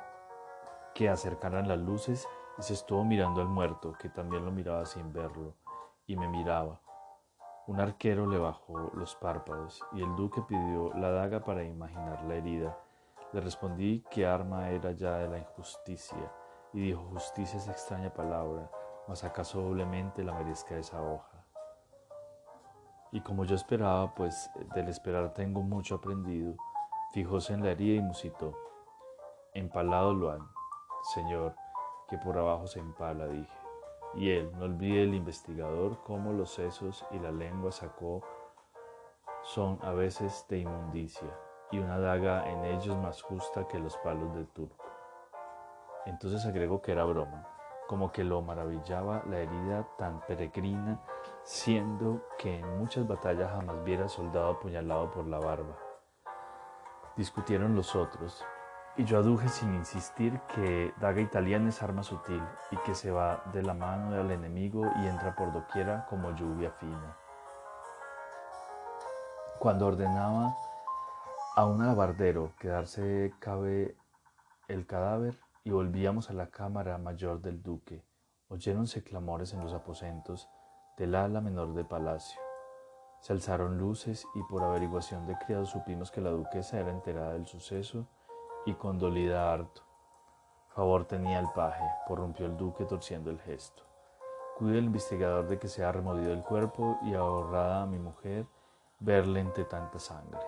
que 0.95 1.09
acercaran 1.09 1.67
las 1.67 1.79
luces 1.79 2.29
y 2.57 2.63
se 2.63 2.75
estuvo 2.75 3.05
mirando 3.05 3.41
al 3.41 3.49
muerto, 3.49 3.95
que 3.99 4.11
también 4.11 4.45
lo 4.45 4.53
miraba 4.53 4.87
sin 4.87 5.13
verlo, 5.13 5.57
y 6.07 6.15
me 6.15 6.29
miraba. 6.29 6.81
Un 7.67 7.81
arquero 7.81 8.29
le 8.29 8.39
bajó 8.39 8.93
los 8.95 9.17
párpados 9.17 9.83
y 9.93 10.03
el 10.03 10.15
duque 10.15 10.41
pidió 10.43 10.93
la 10.95 11.11
daga 11.11 11.41
para 11.41 11.65
imaginar 11.65 12.23
la 12.23 12.37
herida. 12.37 12.79
Le 13.33 13.41
respondí 13.41 14.05
que 14.09 14.25
arma 14.25 14.71
era 14.71 14.93
ya 14.93 15.17
de 15.17 15.29
la 15.29 15.39
injusticia, 15.39 16.31
y 16.73 16.81
dijo 16.81 17.03
justicia 17.11 17.59
es 17.59 17.67
extraña 17.67 18.13
palabra, 18.15 18.71
mas 19.09 19.25
acaso 19.25 19.61
doblemente 19.61 20.23
la 20.23 20.33
merezca 20.33 20.77
esa 20.77 21.03
hoja. 21.03 21.45
Y 23.11 23.21
como 23.21 23.45
yo 23.45 23.55
esperaba, 23.55 24.15
pues 24.15 24.51
del 24.75 24.89
esperar 24.89 25.35
tengo 25.35 25.63
mucho 25.63 25.97
aprendido, 25.97 26.55
fijóse 27.13 27.53
en 27.53 27.63
la 27.63 27.73
herida 27.73 27.97
y 27.97 28.01
musitó. 28.01 28.57
Empalado 29.53 30.15
lo 30.15 30.31
han, 30.31 30.49
Señor, 31.15 31.55
que 32.09 32.17
por 32.17 32.39
abajo 32.39 32.67
se 32.67 32.81
empala, 32.81 33.27
dije. 33.27 33.53
Y 34.15 34.31
él, 34.31 34.51
no 34.59 34.65
olvide 34.65 35.03
el 35.03 35.15
investigador 35.15 36.03
cómo 36.05 36.33
los 36.33 36.51
sesos 36.51 37.05
y 37.11 37.19
la 37.19 37.31
lengua 37.31 37.73
sacó 37.73 38.23
son 39.43 39.79
a 39.83 39.91
veces 39.91 40.47
de 40.49 40.59
inmundicia, 40.59 41.29
y 41.73 41.79
una 41.79 41.99
daga 41.99 42.49
en 42.49 42.65
ellos 42.65 42.97
más 42.97 43.23
justa 43.23 43.67
que 43.67 43.79
los 43.79 43.97
palos 43.99 44.35
del 44.35 44.47
turco. 44.49 44.85
Entonces 46.07 46.47
agregó 46.47 46.81
que 46.81 46.93
era 46.93 47.05
broma, 47.05 47.47
como 47.93 48.11
que 48.11 48.25
lo 48.25 48.41
maravillaba 48.41 49.23
la 49.29 49.41
herida 49.41 49.87
tan 49.99 50.21
peregrina, 50.21 50.99
siendo 51.43 52.23
que 52.39 52.61
en 52.61 52.79
muchas 52.79 53.07
batallas 53.07 53.53
jamás 53.53 53.85
viera 53.85 54.09
soldado 54.09 54.53
apuñalado 54.53 55.11
por 55.11 55.27
la 55.27 55.39
barba. 55.39 55.77
Discutieron 57.19 57.77
los 57.77 57.95
otros, 57.95 58.47
y 58.97 59.05
yo 59.05 59.19
aduje 59.19 59.47
sin 59.51 59.75
insistir 59.75 60.41
que 60.55 60.95
daga 61.03 61.21
italiana 61.21 61.69
es 61.69 61.83
arma 61.83 62.03
sutil 62.03 62.43
y 62.71 62.79
que 62.79 62.95
se 62.95 63.11
va 63.11 63.43
de 63.53 63.63
la 63.63 63.75
mano 63.75 64.13
del 64.13 64.31
enemigo 64.31 64.91
y 65.03 65.07
entra 65.07 65.37
por 65.37 65.53
doquiera 65.53 66.07
como 66.09 66.35
lluvia 66.35 66.71
fina. 66.71 67.15
Cuando 69.59 69.89
ordenaba 69.89 70.57
a 71.57 71.67
un 71.67 71.83
alabardero 71.83 72.55
quedarse 72.59 73.35
cabe 73.39 73.95
el 74.69 74.87
cadáver 74.87 75.39
y 75.65 75.71
volvíamos 75.71 76.29
a 76.29 76.33
la 76.33 76.49
cámara 76.51 76.99
mayor 76.99 77.41
del 77.41 77.63
duque, 77.63 78.05
oyéronse 78.49 79.05
clamores 79.05 79.53
en 79.53 79.61
los 79.61 79.73
aposentos 79.73 80.49
del 80.97 81.15
ala 81.15 81.41
menor 81.41 81.73
del 81.75 81.87
palacio. 81.87 82.41
Se 83.21 83.33
alzaron 83.33 83.79
luces 83.79 84.27
y 84.35 84.43
por 84.51 84.65
averiguación 84.65 85.27
de 85.27 85.39
criados 85.39 85.71
supimos 85.71 86.11
que 86.11 86.21
la 86.21 86.31
duquesa 86.31 86.81
era 86.81 86.91
enterada 86.91 87.35
del 87.35 87.47
suceso 87.47 88.09
y 88.67 88.75
condolida 88.75 89.53
harto. 89.53 89.83
Favor 90.71 91.05
tenía 91.05 91.39
el 91.39 91.49
paje, 91.51 91.85
porrumpió 92.09 92.47
el 92.47 92.57
duque 92.57 92.85
torciendo 92.85 93.31
el 93.31 93.39
gesto. 93.39 93.85
Cuide 94.59 94.79
el 94.79 94.87
investigador 94.87 95.47
de 95.47 95.59
que 95.59 95.69
se 95.69 95.85
ha 95.85 95.93
removido 95.93 96.33
el 96.33 96.43
cuerpo 96.43 96.99
y 97.03 97.15
ahorrada 97.15 97.83
a 97.83 97.87
mi 97.87 97.99
mujer 97.99 98.47
verle 98.99 99.41
entre 99.41 99.65
tanta 99.65 99.99
sangre. 99.99 100.41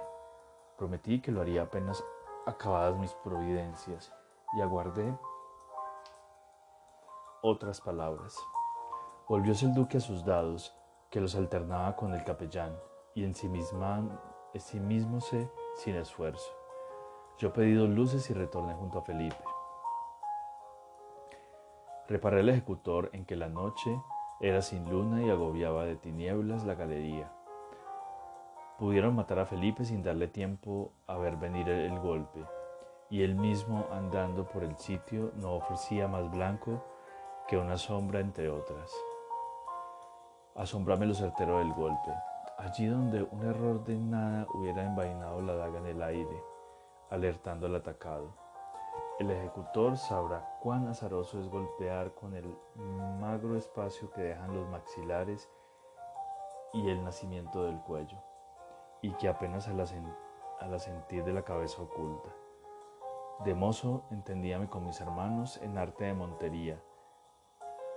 Prometí 0.76 1.20
que 1.20 1.30
lo 1.30 1.40
haría 1.40 1.62
apenas 1.62 2.02
acabadas 2.46 2.98
mis 2.98 3.12
providencias 3.14 4.12
y 4.56 4.60
aguardé 4.62 5.16
otras 7.42 7.80
palabras. 7.80 8.38
Volvióse 9.28 9.66
el 9.66 9.74
duque 9.74 9.98
a 9.98 10.00
sus 10.00 10.24
dados, 10.24 10.74
que 11.10 11.20
los 11.20 11.34
alternaba 11.34 11.94
con 11.96 12.14
el 12.14 12.24
capellán, 12.24 12.76
y 13.14 13.24
en 13.24 13.34
sí, 13.34 13.48
misma, 13.48 14.02
sí 14.54 14.80
mismo 14.80 15.20
se 15.20 15.50
sin 15.76 15.96
esfuerzo. 15.96 16.50
Yo 17.38 17.52
pedí 17.52 17.74
dos 17.74 17.88
luces 17.88 18.30
y 18.30 18.34
retorné 18.34 18.74
junto 18.74 18.98
a 18.98 19.02
Felipe. 19.02 19.44
Reparé 22.08 22.40
el 22.40 22.48
ejecutor 22.48 23.10
en 23.12 23.24
que 23.24 23.34
la 23.34 23.48
noche 23.48 23.98
era 24.40 24.62
sin 24.62 24.88
luna 24.88 25.22
y 25.22 25.30
agobiaba 25.30 25.84
de 25.84 25.96
tinieblas 25.96 26.64
la 26.64 26.74
galería. 26.74 27.32
Pudieron 28.78 29.14
matar 29.14 29.38
a 29.38 29.46
Felipe 29.46 29.84
sin 29.84 30.02
darle 30.02 30.28
tiempo 30.28 30.92
a 31.06 31.16
ver 31.16 31.36
venir 31.36 31.68
el 31.68 31.98
golpe, 32.00 32.44
y 33.14 33.22
él 33.22 33.36
mismo 33.36 33.86
andando 33.92 34.44
por 34.44 34.64
el 34.64 34.76
sitio 34.76 35.30
no 35.36 35.52
ofrecía 35.52 36.08
más 36.08 36.28
blanco 36.32 36.82
que 37.46 37.56
una 37.56 37.76
sombra 37.76 38.18
entre 38.18 38.50
otras. 38.50 38.92
Asombrame 40.56 41.06
lo 41.06 41.14
certero 41.14 41.60
del 41.60 41.72
golpe, 41.74 42.12
allí 42.58 42.86
donde 42.86 43.22
un 43.22 43.46
error 43.46 43.84
de 43.84 43.96
nada 43.96 44.48
hubiera 44.52 44.84
envainado 44.84 45.40
la 45.42 45.54
daga 45.54 45.78
en 45.78 45.86
el 45.86 46.02
aire 46.02 46.42
alertando 47.08 47.66
al 47.66 47.76
atacado. 47.76 48.34
El 49.20 49.30
ejecutor 49.30 49.96
sabrá 49.96 50.58
cuán 50.60 50.88
azaroso 50.88 51.38
es 51.38 51.48
golpear 51.48 52.14
con 52.14 52.34
el 52.34 52.58
magro 53.20 53.56
espacio 53.56 54.10
que 54.10 54.22
dejan 54.22 54.56
los 54.56 54.68
maxilares 54.70 55.48
y 56.72 56.90
el 56.90 57.04
nacimiento 57.04 57.62
del 57.62 57.78
cuello, 57.82 58.18
y 59.02 59.12
que 59.12 59.28
apenas 59.28 59.68
al, 59.68 60.74
asentir 60.74 61.22
de 61.22 61.32
la 61.32 61.42
cabeza 61.42 61.80
oculta. 61.80 62.43
De 63.40 63.52
mozo 63.52 64.04
entendíame 64.10 64.68
con 64.68 64.86
mis 64.86 65.00
hermanos 65.00 65.58
en 65.60 65.76
arte 65.76 66.04
de 66.04 66.14
montería, 66.14 66.80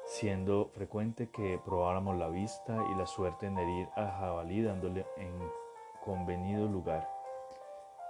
siendo 0.04 0.70
frecuente 0.70 1.30
que 1.30 1.62
probáramos 1.64 2.18
la 2.18 2.28
vista 2.28 2.76
y 2.92 2.96
la 2.96 3.06
suerte 3.06 3.46
en 3.46 3.58
herir 3.60 3.88
a 3.96 4.08
jabalí 4.08 4.64
dándole 4.64 5.06
en 5.16 5.32
convenido 6.04 6.68
lugar. 6.68 7.08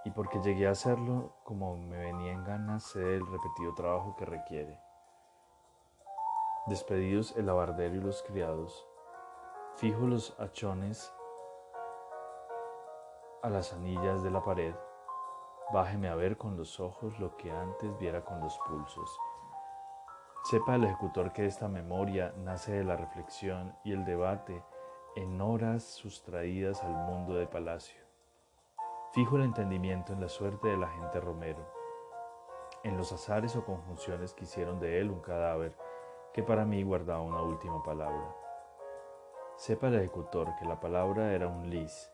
Y 0.06 0.12
porque 0.12 0.40
llegué 0.40 0.68
a 0.68 0.72
hacerlo 0.72 1.34
como 1.44 1.76
me 1.76 1.98
venía 1.98 2.32
en 2.32 2.46
ganas 2.46 2.84
sé 2.84 3.16
el 3.16 3.28
repetido 3.28 3.76
trabajo 3.76 4.16
que 4.16 4.26
requiere. 4.26 4.80
Despedidos 6.68 7.36
el 7.36 7.50
abardero 7.50 7.96
y 7.96 8.00
los 8.00 8.24
criados, 8.24 8.88
fijo 9.76 10.08
los 10.08 10.34
hachones 10.40 11.14
a 13.44 13.50
las 13.50 13.74
anillas 13.74 14.24
de 14.24 14.32
la 14.32 14.44
pared, 14.44 14.74
bájeme 15.74 16.08
a 16.10 16.16
ver 16.16 16.38
con 16.38 16.56
los 16.56 16.80
ojos 16.80 17.20
lo 17.20 17.36
que 17.36 17.52
antes 17.52 17.98
viera 18.00 18.24
con 18.24 18.40
los 18.40 18.58
pulsos. 18.60 19.20
Sepa 20.44 20.76
el 20.76 20.86
ejecutor 20.86 21.34
que 21.34 21.46
esta 21.46 21.68
memoria 21.68 22.34
nace 22.38 22.72
de 22.72 22.84
la 22.84 22.96
reflexión 22.96 23.76
y 23.84 23.92
el 23.92 24.06
debate 24.06 24.64
en 25.16 25.42
horas 25.42 25.84
sustraídas 25.84 26.84
al 26.84 26.94
mundo 26.94 27.34
de 27.34 27.48
palacio. 27.48 28.00
Fijo 29.12 29.36
el 29.36 29.44
entendimiento 29.44 30.14
en 30.14 30.22
la 30.22 30.30
suerte 30.30 30.70
de 30.70 30.78
la 30.78 30.88
gente 30.88 31.20
Romero, 31.20 31.68
en 32.84 32.96
los 32.96 33.12
azares 33.12 33.56
o 33.56 33.66
conjunciones 33.66 34.34
que 34.34 34.46
hicieron 34.46 34.80
de 34.80 35.02
él 35.02 35.10
un 35.10 35.20
cadáver 35.20 35.76
que 36.34 36.44
para 36.44 36.66
mí 36.66 36.84
guardaba 36.84 37.22
una 37.22 37.42
última 37.42 37.84
palabra. 37.84 38.36
Sepa 39.58 39.88
el 39.88 39.96
ejecutor 39.96 40.56
que 40.60 40.66
la 40.66 40.80
palabra 40.80 41.34
era 41.34 41.48
un 41.48 41.70
lis, 41.70 42.12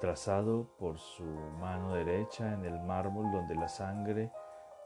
trazado 0.00 0.66
por 0.78 0.98
su 0.98 1.24
mano 1.24 1.94
derecha 1.94 2.52
en 2.52 2.64
el 2.64 2.80
mármol 2.80 3.30
donde 3.30 3.54
la 3.54 3.68
sangre 3.68 4.32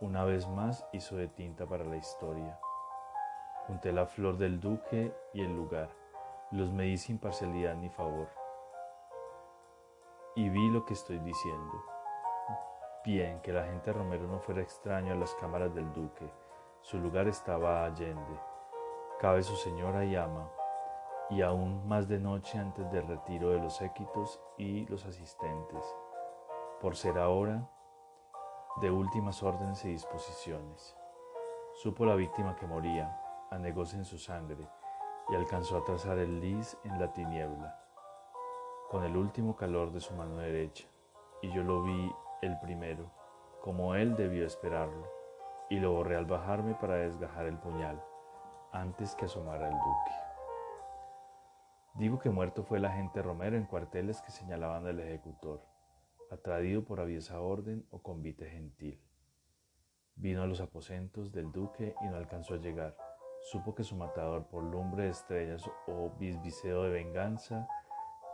una 0.00 0.24
vez 0.24 0.48
más 0.48 0.86
hizo 0.92 1.16
de 1.16 1.28
tinta 1.28 1.66
para 1.66 1.84
la 1.84 1.96
historia. 1.96 2.58
Junté 3.66 3.92
la 3.92 4.06
flor 4.06 4.36
del 4.36 4.60
duque 4.60 5.14
y 5.32 5.40
el 5.40 5.54
lugar, 5.54 5.88
los 6.50 6.72
medí 6.72 6.98
sin 6.98 7.18
parcialidad 7.18 7.76
ni 7.76 7.88
favor 7.88 8.28
y 10.36 10.48
vi 10.48 10.68
lo 10.70 10.84
que 10.84 10.94
estoy 10.94 11.18
diciendo. 11.18 11.84
Bien, 13.04 13.40
que 13.40 13.52
la 13.52 13.64
gente 13.64 13.92
Romero 13.92 14.26
no 14.26 14.40
fuera 14.40 14.62
extraño 14.62 15.12
a 15.12 15.16
las 15.16 15.34
cámaras 15.34 15.74
del 15.74 15.92
duque, 15.92 16.28
su 16.80 16.98
lugar 16.98 17.28
estaba 17.28 17.84
allende. 17.84 18.40
Cabe 19.20 19.42
su 19.42 19.54
señora 19.56 20.04
y 20.04 20.16
ama, 20.16 20.50
y 21.30 21.42
aún 21.42 21.86
más 21.88 22.08
de 22.08 22.18
noche 22.18 22.58
antes 22.58 22.90
del 22.90 23.06
retiro 23.06 23.50
de 23.50 23.58
los 23.58 23.76
séquitos 23.76 24.40
y 24.58 24.86
los 24.86 25.04
asistentes, 25.06 25.84
por 26.80 26.96
ser 26.96 27.18
ahora 27.18 27.68
de 28.80 28.90
últimas 28.90 29.42
órdenes 29.42 29.84
y 29.84 29.88
disposiciones. 29.88 30.96
Supo 31.74 32.04
la 32.04 32.14
víctima 32.14 32.56
que 32.56 32.66
moría, 32.66 33.20
anegóse 33.50 33.96
en 33.96 34.04
su 34.04 34.18
sangre, 34.18 34.68
y 35.28 35.34
alcanzó 35.34 35.78
a 35.78 35.84
trazar 35.84 36.18
el 36.18 36.40
lis 36.40 36.76
en 36.84 37.00
la 37.00 37.12
tiniebla 37.12 37.84
con 38.94 39.02
el 39.02 39.16
último 39.16 39.56
calor 39.56 39.90
de 39.90 40.00
su 40.00 40.14
mano 40.14 40.36
derecha, 40.36 40.86
y 41.42 41.50
yo 41.50 41.64
lo 41.64 41.82
vi 41.82 42.14
el 42.42 42.58
primero, 42.60 43.10
como 43.60 43.96
él 43.96 44.14
debió 44.14 44.46
esperarlo, 44.46 45.10
y 45.68 45.80
lo 45.80 45.92
borré 45.92 46.16
al 46.16 46.26
bajarme 46.26 46.74
para 46.74 46.94
desgajar 46.94 47.46
el 47.46 47.58
puñal, 47.58 48.00
antes 48.70 49.16
que 49.16 49.24
asomara 49.24 49.66
el 49.66 49.74
duque. 49.74 50.23
Digo 51.94 52.18
que 52.18 52.28
muerto 52.28 52.64
fue 52.64 52.78
el 52.78 52.86
agente 52.86 53.22
Romero 53.22 53.56
en 53.56 53.66
cuarteles 53.66 54.20
que 54.20 54.32
señalaban 54.32 54.84
al 54.88 54.98
ejecutor, 54.98 55.64
atraído 56.28 56.84
por 56.84 56.98
aviesa 56.98 57.40
orden 57.40 57.86
o 57.90 58.02
convite 58.02 58.50
gentil. 58.50 59.00
Vino 60.16 60.42
a 60.42 60.46
los 60.48 60.60
aposentos 60.60 61.30
del 61.30 61.52
duque 61.52 61.94
y 62.02 62.06
no 62.06 62.16
alcanzó 62.16 62.54
a 62.54 62.58
llegar. 62.58 62.96
Supo 63.42 63.76
que 63.76 63.84
su 63.84 63.94
matador 63.94 64.48
por 64.48 64.64
lumbre 64.64 65.04
de 65.04 65.10
estrellas 65.10 65.70
o 65.86 66.10
bisbiseo 66.18 66.82
de 66.82 66.90
venganza 66.90 67.68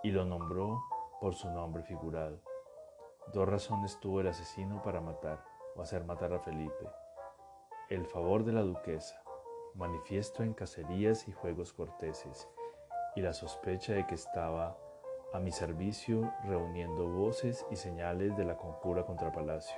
y 0.03 0.11
lo 0.11 0.25
nombró 0.25 0.81
por 1.21 1.35
su 1.35 1.51
nombre 1.51 1.83
figurado. 1.83 2.41
Dos 3.35 3.47
razones 3.47 4.01
tuvo 4.01 4.23
el 4.23 4.29
asesino 4.29 4.83
para 4.83 5.03
matar 5.03 5.45
o 5.77 5.83
hacer 5.83 6.05
matar 6.05 6.33
a 6.33 6.41
Felipe. 6.41 6.89
El 7.91 8.07
favor 8.07 8.43
de 8.43 8.53
la 8.53 8.63
duquesa, 8.63 9.23
manifiesto 9.75 10.43
en 10.43 10.55
cacerías 10.55 11.29
y 11.29 11.33
juegos 11.33 11.75
corteses, 11.75 12.49
y 13.17 13.23
la 13.23 13.33
sospecha 13.33 13.93
de 13.93 14.07
que 14.07 14.15
estaba 14.15 14.77
a 15.33 15.39
mi 15.39 15.53
servicio 15.53 16.33
reuniendo 16.45 17.09
voces 17.09 17.67
y 17.71 17.77
señales 17.77 18.37
de 18.37 18.45
la 18.45 18.57
conjura 18.57 19.05
contra 19.05 19.33
Palacio. 19.33 19.77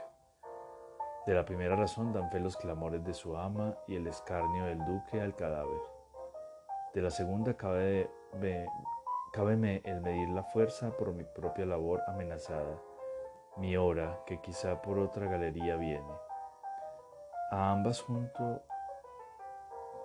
De 1.27 1.35
la 1.35 1.45
primera 1.45 1.77
razón 1.77 2.13
dan 2.13 2.31
fe 2.31 2.41
los 2.41 2.57
clamores 2.57 3.05
de 3.05 3.15
su 3.15 3.37
ama 3.37 3.77
y 3.87 3.97
el 3.97 4.07
escarnio 4.07 4.65
del 4.65 4.85
duque 4.85 5.21
al 5.21 5.37
cadáver. 5.37 5.81
De 6.95 7.01
la 7.01 7.11
segunda 7.11 7.55
cabe, 7.55 8.11
cábeme 9.33 9.83
el 9.85 10.01
medir 10.01 10.29
la 10.31 10.43
fuerza 10.43 10.91
por 10.97 11.13
mi 11.13 11.25
propia 11.25 11.65
labor 11.65 12.01
amenazada, 12.09 12.77
mi 13.57 13.77
hora 13.77 14.21
que 14.27 14.41
quizá 14.41 14.83
por 14.83 14.99
otra 14.99 15.27
galería 15.27 15.77
viene. 15.77 16.13
A 17.51 17.71
ambas 17.71 18.01
junto 18.01 18.63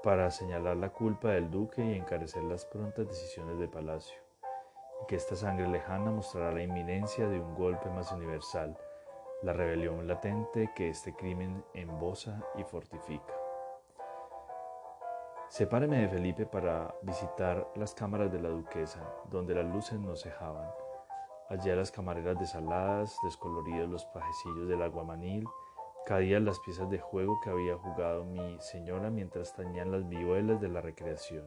para 0.03 0.31
señalar 0.31 0.77
la 0.77 0.89
culpa 0.89 1.29
del 1.29 1.49
duque 1.49 1.83
y 1.83 1.95
encarecer 1.95 2.43
las 2.43 2.65
prontas 2.65 3.07
decisiones 3.07 3.59
de 3.59 3.67
palacio, 3.67 4.17
y 5.03 5.05
que 5.07 5.15
esta 5.15 5.35
sangre 5.35 5.67
lejana 5.67 6.11
mostrará 6.11 6.51
la 6.51 6.63
inminencia 6.63 7.27
de 7.27 7.39
un 7.39 7.55
golpe 7.55 7.89
más 7.89 8.11
universal, 8.11 8.77
la 9.43 9.53
rebelión 9.53 10.07
latente 10.07 10.71
que 10.75 10.89
este 10.89 11.15
crimen 11.15 11.63
embosa 11.73 12.43
y 12.55 12.63
fortifica. 12.63 13.33
Sepáreme 15.49 15.99
de 16.01 16.09
Felipe 16.09 16.45
para 16.45 16.93
visitar 17.03 17.71
las 17.75 17.93
cámaras 17.93 18.31
de 18.31 18.41
la 18.41 18.49
duquesa, 18.49 18.99
donde 19.31 19.55
las 19.55 19.65
luces 19.65 19.99
no 19.99 20.15
cejaban. 20.15 20.69
Allá 21.49 21.75
las 21.75 21.91
camareras 21.91 22.37
desaladas, 22.37 23.17
descoloridos 23.23 23.89
los 23.89 24.05
pajecillos 24.05 24.67
del 24.67 24.81
aguamanil, 24.81 25.47
Caían 26.07 26.45
las 26.45 26.57
piezas 26.61 26.89
de 26.89 26.99
juego 26.99 27.41
que 27.41 27.49
había 27.49 27.75
jugado 27.75 28.23
mi 28.23 28.57
señora 28.61 29.09
mientras 29.09 29.53
tañían 29.53 29.91
las 29.91 30.07
vihuelas 30.07 30.61
de 30.61 30.69
la 30.69 30.79
recreación. 30.79 31.45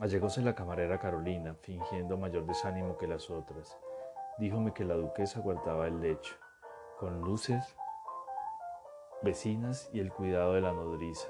Allegóse 0.00 0.42
la 0.42 0.56
camarera 0.56 0.98
Carolina, 0.98 1.54
fingiendo 1.62 2.16
mayor 2.16 2.44
desánimo 2.44 2.98
que 2.98 3.06
las 3.06 3.30
otras. 3.30 3.78
Díjome 4.38 4.74
que 4.74 4.84
la 4.84 4.96
duquesa 4.96 5.38
guardaba 5.38 5.86
el 5.86 6.00
lecho, 6.00 6.34
con 6.98 7.20
luces 7.20 7.76
vecinas 9.22 9.88
y 9.92 10.00
el 10.00 10.12
cuidado 10.12 10.54
de 10.54 10.62
la 10.62 10.72
nodriza. 10.72 11.28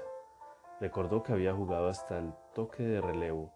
Recordó 0.81 1.21
que 1.21 1.33
había 1.33 1.53
jugado 1.53 1.87
hasta 1.87 2.17
el 2.17 2.33
toque 2.55 2.81
de 2.81 2.99
relevo 2.99 3.53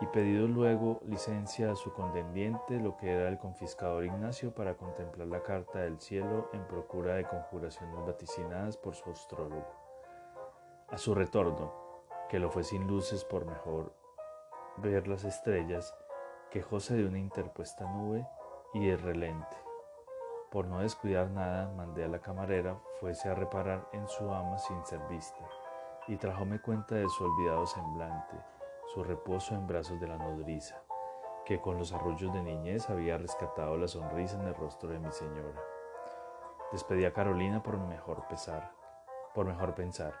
y 0.00 0.06
pedido 0.06 0.46
luego 0.46 1.00
licencia 1.06 1.72
a 1.72 1.76
su 1.76 1.92
contendiente, 1.92 2.78
lo 2.78 2.96
que 2.96 3.10
era 3.10 3.28
el 3.28 3.38
confiscador 3.38 4.04
Ignacio, 4.04 4.54
para 4.54 4.76
contemplar 4.76 5.26
la 5.28 5.42
carta 5.42 5.80
del 5.80 5.98
cielo 6.00 6.50
en 6.52 6.66
procura 6.66 7.14
de 7.14 7.24
conjuraciones 7.24 8.04
vaticinadas 8.06 8.76
por 8.76 8.94
su 8.94 9.10
astrólogo. 9.10 9.66
A 10.88 10.98
su 10.98 11.14
retorno, 11.14 11.72
que 12.28 12.38
lo 12.38 12.50
fue 12.50 12.62
sin 12.62 12.86
luces 12.86 13.24
por 13.24 13.46
mejor 13.46 13.94
ver 14.76 15.08
las 15.08 15.24
estrellas, 15.24 15.96
quejóse 16.50 16.94
de 16.94 17.06
una 17.06 17.18
interpuesta 17.18 17.90
nube 17.90 18.26
y 18.74 18.86
de 18.86 18.96
relente. 18.96 19.56
Por 20.50 20.66
no 20.66 20.80
descuidar 20.80 21.30
nada, 21.30 21.72
mandé 21.74 22.04
a 22.04 22.08
la 22.08 22.20
camarera 22.20 22.78
fuese 23.00 23.28
a 23.28 23.34
reparar 23.34 23.88
en 23.92 24.06
su 24.08 24.30
ama 24.30 24.58
sin 24.58 24.84
ser 24.84 25.00
vista, 25.08 25.44
y 26.06 26.16
trajóme 26.16 26.60
cuenta 26.60 26.94
de 26.94 27.08
su 27.08 27.24
olvidado 27.24 27.66
semblante, 27.66 28.36
su 28.96 29.04
reposo 29.04 29.54
en 29.54 29.66
brazos 29.66 30.00
de 30.00 30.08
la 30.08 30.16
nodriza, 30.16 30.82
que 31.44 31.60
con 31.60 31.76
los 31.76 31.92
arrullos 31.92 32.32
de 32.32 32.42
niñez 32.42 32.88
había 32.88 33.18
rescatado 33.18 33.76
la 33.76 33.88
sonrisa 33.88 34.40
en 34.40 34.48
el 34.48 34.54
rostro 34.54 34.88
de 34.88 34.98
mi 34.98 35.12
señora. 35.12 35.62
Despedí 36.72 37.04
a 37.04 37.12
Carolina 37.12 37.62
por 37.62 37.76
mejor 37.76 38.26
pesar, 38.26 38.72
por 39.34 39.44
mejor 39.44 39.74
pensar, 39.74 40.14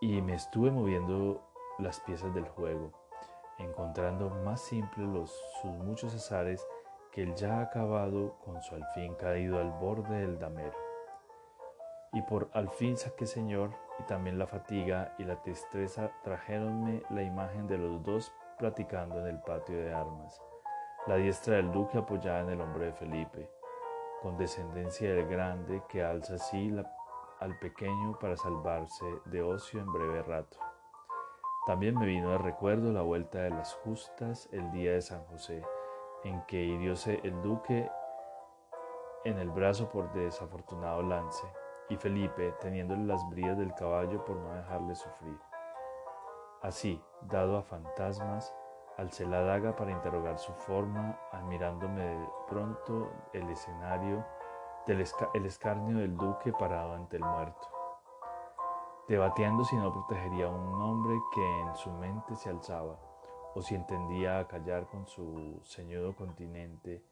y 0.00 0.22
me 0.22 0.36
estuve 0.36 0.70
moviendo 0.70 1.46
las 1.78 2.00
piezas 2.00 2.34
del 2.34 2.48
juego, 2.48 2.92
encontrando 3.58 4.30
más 4.30 4.62
simples 4.62 5.06
los, 5.06 5.30
sus 5.60 5.72
muchos 5.72 6.14
azares 6.14 6.66
que 7.12 7.24
el 7.24 7.34
ya 7.34 7.60
acabado 7.60 8.38
con 8.42 8.62
su 8.62 8.74
alfín 8.74 9.16
caído 9.16 9.60
al 9.60 9.70
borde 9.70 10.16
del 10.20 10.38
damero. 10.38 10.83
Y 12.14 12.22
por 12.22 12.48
al 12.52 12.70
fin 12.70 12.96
saqué, 12.96 13.26
Señor, 13.26 13.70
y 13.98 14.04
también 14.04 14.38
la 14.38 14.46
fatiga 14.46 15.14
y 15.18 15.24
la 15.24 15.42
tristeza 15.42 16.12
trajéronme 16.22 17.02
la 17.10 17.22
imagen 17.22 17.66
de 17.66 17.76
los 17.76 18.02
dos 18.04 18.32
platicando 18.56 19.18
en 19.18 19.26
el 19.26 19.40
patio 19.40 19.76
de 19.76 19.92
armas, 19.92 20.40
la 21.08 21.16
diestra 21.16 21.56
del 21.56 21.72
duque 21.72 21.98
apoyada 21.98 22.42
en 22.42 22.50
el 22.50 22.60
hombro 22.60 22.84
de 22.84 22.92
Felipe, 22.92 23.50
con 24.22 24.38
descendencia 24.38 25.12
del 25.12 25.26
grande 25.26 25.82
que 25.88 26.04
alza 26.04 26.34
así 26.34 26.72
al 27.40 27.58
pequeño 27.58 28.16
para 28.20 28.36
salvarse 28.36 29.04
de 29.24 29.42
ocio 29.42 29.80
en 29.80 29.92
breve 29.92 30.22
rato. 30.22 30.56
También 31.66 31.98
me 31.98 32.06
vino 32.06 32.30
de 32.30 32.38
recuerdo 32.38 32.92
la 32.92 33.02
vuelta 33.02 33.40
de 33.40 33.50
las 33.50 33.74
justas 33.74 34.48
el 34.52 34.70
día 34.70 34.92
de 34.92 35.02
San 35.02 35.24
José, 35.24 35.64
en 36.22 36.42
que 36.46 36.62
hirióse 36.62 37.20
el 37.24 37.42
duque 37.42 37.90
en 39.24 39.38
el 39.38 39.50
brazo 39.50 39.88
por 39.88 40.12
desafortunado 40.12 41.02
lance 41.02 41.46
y 41.88 41.96
Felipe 41.96 42.52
teniéndole 42.60 43.04
las 43.04 43.28
bridas 43.28 43.58
del 43.58 43.74
caballo 43.74 44.24
por 44.24 44.36
no 44.36 44.54
dejarle 44.54 44.94
sufrir. 44.94 45.38
Así, 46.62 47.02
dado 47.22 47.58
a 47.58 47.62
fantasmas, 47.62 48.54
alcé 48.96 49.26
la 49.26 49.42
daga 49.42 49.76
para 49.76 49.90
interrogar 49.90 50.38
su 50.38 50.52
forma, 50.54 51.18
admirándome 51.32 52.02
de 52.02 52.28
pronto 52.48 53.12
el 53.32 53.48
escenario 53.50 54.24
del 54.86 55.04
el 55.34 55.46
escarnio 55.46 55.98
del 55.98 56.16
duque 56.16 56.52
parado 56.52 56.94
ante 56.94 57.16
el 57.16 57.24
muerto, 57.24 57.68
debatiendo 59.08 59.64
si 59.64 59.76
no 59.76 59.92
protegería 59.92 60.46
a 60.46 60.50
un 60.50 60.80
hombre 60.80 61.14
que 61.34 61.60
en 61.60 61.74
su 61.76 61.90
mente 61.90 62.34
se 62.36 62.50
alzaba, 62.50 62.98
o 63.54 63.62
si 63.62 63.74
entendía 63.74 64.38
a 64.38 64.48
callar 64.48 64.86
con 64.86 65.06
su 65.06 65.60
ceñudo 65.64 66.14
continente 66.14 67.04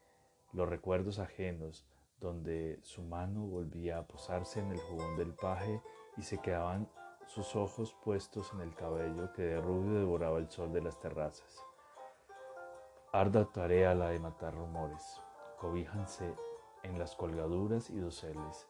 los 0.51 0.69
recuerdos 0.69 1.19
ajenos 1.19 1.85
donde 2.23 2.79
su 2.83 3.03
mano 3.03 3.41
volvía 3.41 3.97
a 3.99 4.07
posarse 4.07 4.61
en 4.61 4.71
el 4.71 4.79
jubón 4.79 5.17
del 5.17 5.33
paje 5.33 5.81
y 6.15 6.21
se 6.23 6.39
quedaban 6.39 6.89
sus 7.27 7.55
ojos 7.55 7.93
puestos 8.01 8.51
en 8.53 8.61
el 8.61 8.73
cabello 8.73 9.33
que 9.33 9.41
de 9.41 9.61
rubio 9.61 9.99
devoraba 9.99 10.37
el 10.37 10.49
sol 10.49 10.71
de 10.71 10.81
las 10.81 10.99
terrazas. 10.99 11.63
Arda 13.11 13.45
tarea 13.51 13.93
la 13.93 14.09
de 14.09 14.19
matar 14.19 14.55
rumores, 14.55 15.21
cobíjanse 15.59 16.33
en 16.83 16.97
las 16.97 17.15
colgaduras 17.15 17.89
y 17.89 17.99
doseles, 17.99 18.67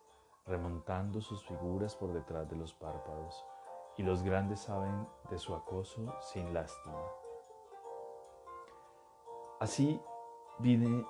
remontando 0.47 1.21
sus 1.21 1.45
figuras 1.45 1.95
por 1.95 2.11
detrás 2.11 2.49
de 2.49 2.55
los 2.55 2.73
párpados, 2.73 3.45
y 3.97 4.03
los 4.03 4.23
grandes 4.23 4.61
saben 4.61 5.07
de 5.29 5.37
su 5.37 5.53
acoso 5.53 6.13
sin 6.21 6.53
lástima. 6.53 6.99
Así 9.59 10.01
vine 10.57 11.05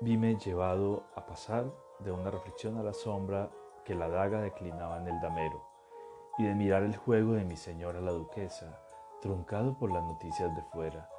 Vime 0.00 0.36
llevado 0.36 1.02
a 1.16 1.26
pasar 1.26 1.72
de 1.98 2.12
una 2.12 2.30
reflexión 2.30 2.78
a 2.78 2.84
la 2.84 2.92
sombra 2.92 3.50
que 3.84 3.96
la 3.96 4.08
daga 4.08 4.40
declinaba 4.40 4.98
en 4.98 5.08
el 5.08 5.20
damero 5.20 5.66
y 6.38 6.44
de 6.44 6.54
mirar 6.54 6.84
el 6.84 6.96
juego 6.96 7.32
de 7.32 7.44
mi 7.44 7.56
señora 7.56 8.00
la 8.00 8.12
duquesa, 8.12 8.78
truncado 9.20 9.76
por 9.76 9.90
las 9.90 10.04
noticias 10.04 10.54
de 10.54 10.62
fuera. 10.62 11.10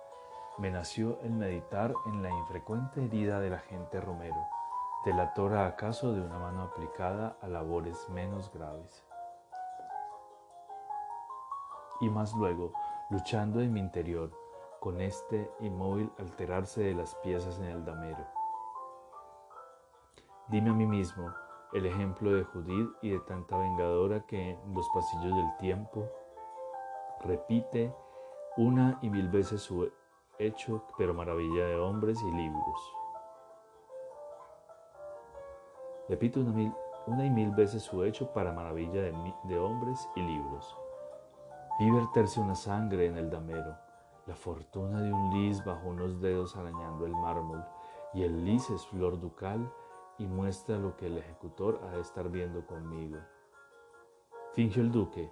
Me 0.59 0.71
nació 0.71 1.19
el 1.23 1.31
meditar 1.31 1.93
en 2.05 2.23
la 2.23 2.29
infrecuente 2.29 3.03
herida 3.03 3.41
de 3.41 3.49
la 3.49 3.59
gente 3.59 3.99
Romero, 3.99 4.47
delatora 5.03 5.67
acaso 5.67 6.13
de 6.13 6.21
una 6.21 6.39
mano 6.39 6.63
aplicada 6.63 7.35
a 7.41 7.49
labores 7.49 8.07
menos 8.07 8.49
graves. 8.53 9.05
Y 11.99 12.09
más 12.09 12.33
luego, 12.33 12.71
luchando 13.09 13.59
en 13.59 13.73
mi 13.73 13.81
interior, 13.81 14.31
con 14.79 15.01
este 15.01 15.51
inmóvil 15.59 16.09
alterarse 16.17 16.81
de 16.81 16.95
las 16.95 17.13
piezas 17.15 17.59
en 17.59 17.65
el 17.65 17.83
damero 17.83 18.38
Dime 20.49 20.71
a 20.71 20.73
mí 20.73 20.87
mismo 20.87 21.31
el 21.73 21.85
ejemplo 21.85 22.33
de 22.33 22.43
Judith 22.43 22.89
y 23.03 23.11
de 23.11 23.19
tanta 23.19 23.55
vengadora 23.55 24.25
que 24.25 24.53
en 24.53 24.73
los 24.73 24.89
pasillos 24.89 25.35
del 25.35 25.57
tiempo 25.57 26.09
repite 27.23 27.93
una 28.57 28.97
y 29.03 29.11
mil 29.11 29.29
veces 29.29 29.61
su 29.61 29.91
hecho, 30.39 30.83
pero 30.97 31.13
maravilla 31.13 31.67
de 31.67 31.75
hombres 31.75 32.19
y 32.23 32.31
libros. 32.31 32.93
Repito 36.07 36.39
una, 36.39 36.51
mil, 36.51 36.73
una 37.05 37.27
y 37.27 37.29
mil 37.29 37.51
veces 37.51 37.83
su 37.83 38.03
hecho 38.03 38.33
para 38.33 38.51
maravilla 38.51 39.03
de, 39.03 39.13
de 39.43 39.59
hombres 39.59 40.09
y 40.15 40.21
libros. 40.21 40.75
Vi 41.79 41.91
verterse 41.91 42.39
una 42.39 42.55
sangre 42.55 43.05
en 43.05 43.17
el 43.17 43.29
damero, 43.29 43.77
la 44.25 44.33
fortuna 44.33 44.99
de 44.99 45.13
un 45.13 45.29
lis 45.31 45.63
bajo 45.63 45.89
unos 45.89 46.19
dedos 46.19 46.55
arañando 46.55 47.05
el 47.05 47.15
mármol, 47.15 47.63
y 48.15 48.23
el 48.23 48.43
lis 48.43 48.67
es 48.71 48.87
flor 48.87 49.19
ducal 49.19 49.71
y 50.19 50.27
muestra 50.27 50.77
lo 50.77 50.95
que 50.97 51.07
el 51.07 51.17
ejecutor 51.17 51.79
ha 51.83 51.95
de 51.95 52.01
estar 52.01 52.29
viendo 52.29 52.65
conmigo. 52.65 53.17
Fingió 54.53 54.83
el 54.83 54.91
duque, 54.91 55.31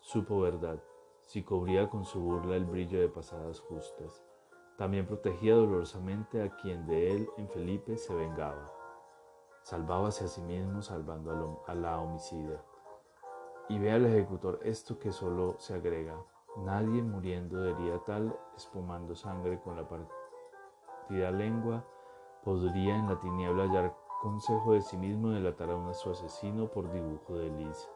supo 0.00 0.40
verdad, 0.40 0.82
si 1.22 1.42
cubría 1.42 1.88
con 1.88 2.04
su 2.04 2.20
burla 2.20 2.56
el 2.56 2.66
brillo 2.66 3.00
de 3.00 3.08
pasadas 3.08 3.60
justas. 3.60 4.22
También 4.76 5.06
protegía 5.06 5.54
dolorosamente 5.54 6.42
a 6.42 6.50
quien 6.56 6.86
de 6.86 7.12
él 7.12 7.28
en 7.36 7.48
Felipe 7.48 7.96
se 7.96 8.12
vengaba. 8.12 8.72
Salvábase 9.62 10.24
a 10.24 10.28
sí 10.28 10.42
mismo 10.42 10.82
salvando 10.82 11.62
a 11.66 11.74
la 11.74 12.00
homicida. 12.00 12.60
Y 13.68 13.78
ve 13.78 13.92
al 13.92 14.04
ejecutor 14.04 14.58
esto 14.62 14.98
que 14.98 15.12
solo 15.12 15.54
se 15.58 15.74
agrega. 15.74 16.16
Nadie 16.58 17.02
muriendo 17.02 17.62
de 17.62 17.98
tal, 18.00 18.36
espumando 18.56 19.14
sangre 19.14 19.60
con 19.60 19.76
la 19.76 19.88
partida 19.88 21.30
lengua, 21.30 21.84
podría 22.44 22.96
en 22.96 23.08
la 23.08 23.18
tiniebla 23.18 23.64
hallar 23.64 24.03
consejo 24.24 24.72
de 24.72 24.80
sí 24.80 24.96
mismo 24.96 25.28
delatar 25.28 25.68
a 25.68 25.92
su 25.92 26.10
asesino 26.10 26.66
por 26.68 26.90
dibujo 26.90 27.36
de 27.36 27.50
Liz, 27.50 27.90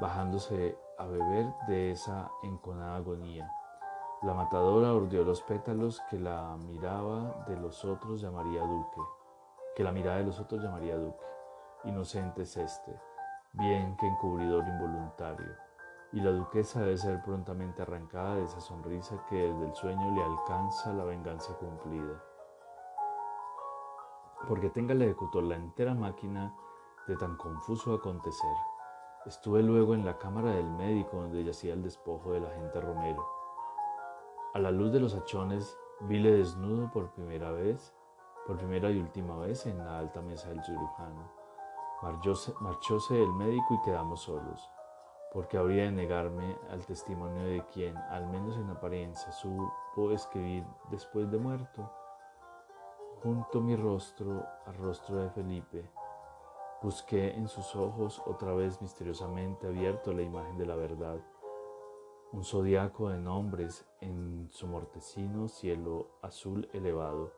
bajándose 0.00 0.78
a 0.96 1.04
beber 1.04 1.52
de 1.68 1.90
esa 1.90 2.30
enconada 2.42 2.96
agonía. 2.96 3.52
La 4.22 4.32
matadora 4.32 4.94
ordeó 4.94 5.24
los 5.24 5.42
pétalos 5.42 6.00
que 6.08 6.18
la 6.18 6.56
miraba 6.56 7.44
de 7.48 7.56
los 7.56 7.84
otros 7.84 8.22
llamaría 8.22 8.62
duque, 8.62 9.02
que 9.76 9.84
la 9.84 9.92
mirada 9.92 10.16
de 10.16 10.24
los 10.24 10.40
otros 10.40 10.62
llamaría 10.62 10.96
duque. 10.96 11.26
Inocente 11.84 12.44
es 12.44 12.56
este, 12.56 12.98
bien 13.52 13.94
que 13.98 14.06
encubridor 14.06 14.66
involuntario. 14.66 15.52
Y 16.12 16.20
la 16.20 16.30
duquesa 16.30 16.80
debe 16.80 16.96
ser 16.96 17.22
prontamente 17.22 17.82
arrancada 17.82 18.36
de 18.36 18.44
esa 18.44 18.62
sonrisa 18.62 19.22
que 19.28 19.36
desde 19.36 19.66
el 19.66 19.74
sueño 19.74 20.14
le 20.14 20.22
alcanza 20.22 20.94
la 20.94 21.04
venganza 21.04 21.52
cumplida. 21.58 22.22
Porque 24.48 24.70
tenga 24.70 24.92
el 24.92 25.02
ejecutor 25.02 25.44
la 25.44 25.56
entera 25.56 25.94
máquina 25.94 26.54
de 27.06 27.16
tan 27.16 27.36
confuso 27.36 27.94
acontecer. 27.94 28.54
Estuve 29.24 29.62
luego 29.62 29.94
en 29.94 30.04
la 30.04 30.18
cámara 30.18 30.50
del 30.52 30.70
médico 30.70 31.16
donde 31.16 31.44
yacía 31.44 31.74
el 31.74 31.82
despojo 31.82 32.32
del 32.32 32.46
agente 32.46 32.80
Romero 32.80 33.36
a 34.56 34.58
la 34.58 34.70
luz 34.70 34.90
de 34.90 35.00
los 35.00 35.14
hachones, 35.14 35.78
vile 36.00 36.32
desnudo 36.32 36.90
por 36.90 37.10
primera 37.10 37.50
vez, 37.50 37.94
por 38.46 38.56
primera 38.56 38.90
y 38.90 38.98
última 38.98 39.36
vez 39.36 39.66
en 39.66 39.76
la 39.76 39.98
alta 39.98 40.22
mesa 40.22 40.48
del 40.48 40.64
cirujano. 40.64 41.30
Marchóse, 42.02 42.54
marchóse 42.62 43.22
el 43.22 43.30
médico 43.34 43.74
y 43.74 43.82
quedamos 43.82 44.22
solos, 44.22 44.70
porque 45.30 45.58
habría 45.58 45.84
de 45.84 45.92
negarme 45.92 46.56
al 46.70 46.86
testimonio 46.86 47.44
de 47.44 47.66
quien, 47.66 47.98
al 47.98 48.28
menos 48.28 48.56
en 48.56 48.70
apariencia, 48.70 49.30
supo 49.30 50.10
escribir 50.10 50.64
después 50.90 51.30
de 51.30 51.36
muerto. 51.36 51.92
Junto 53.22 53.60
mi 53.60 53.76
rostro 53.76 54.46
al 54.66 54.74
rostro 54.76 55.16
de 55.16 55.30
Felipe, 55.30 55.90
busqué 56.82 57.34
en 57.34 57.48
sus 57.48 57.74
ojos 57.74 58.22
otra 58.26 58.54
vez 58.54 58.80
misteriosamente 58.80 59.66
abierto 59.66 60.12
la 60.12 60.22
imagen 60.22 60.58
de 60.58 60.66
la 60.66 60.76
verdad 60.76 61.18
un 62.32 62.44
zodiaco 62.44 63.08
de 63.08 63.18
nombres 63.18 63.86
en 64.00 64.48
su 64.50 64.66
mortecino 64.66 65.48
cielo 65.48 66.18
azul 66.22 66.68
elevado. 66.72 67.32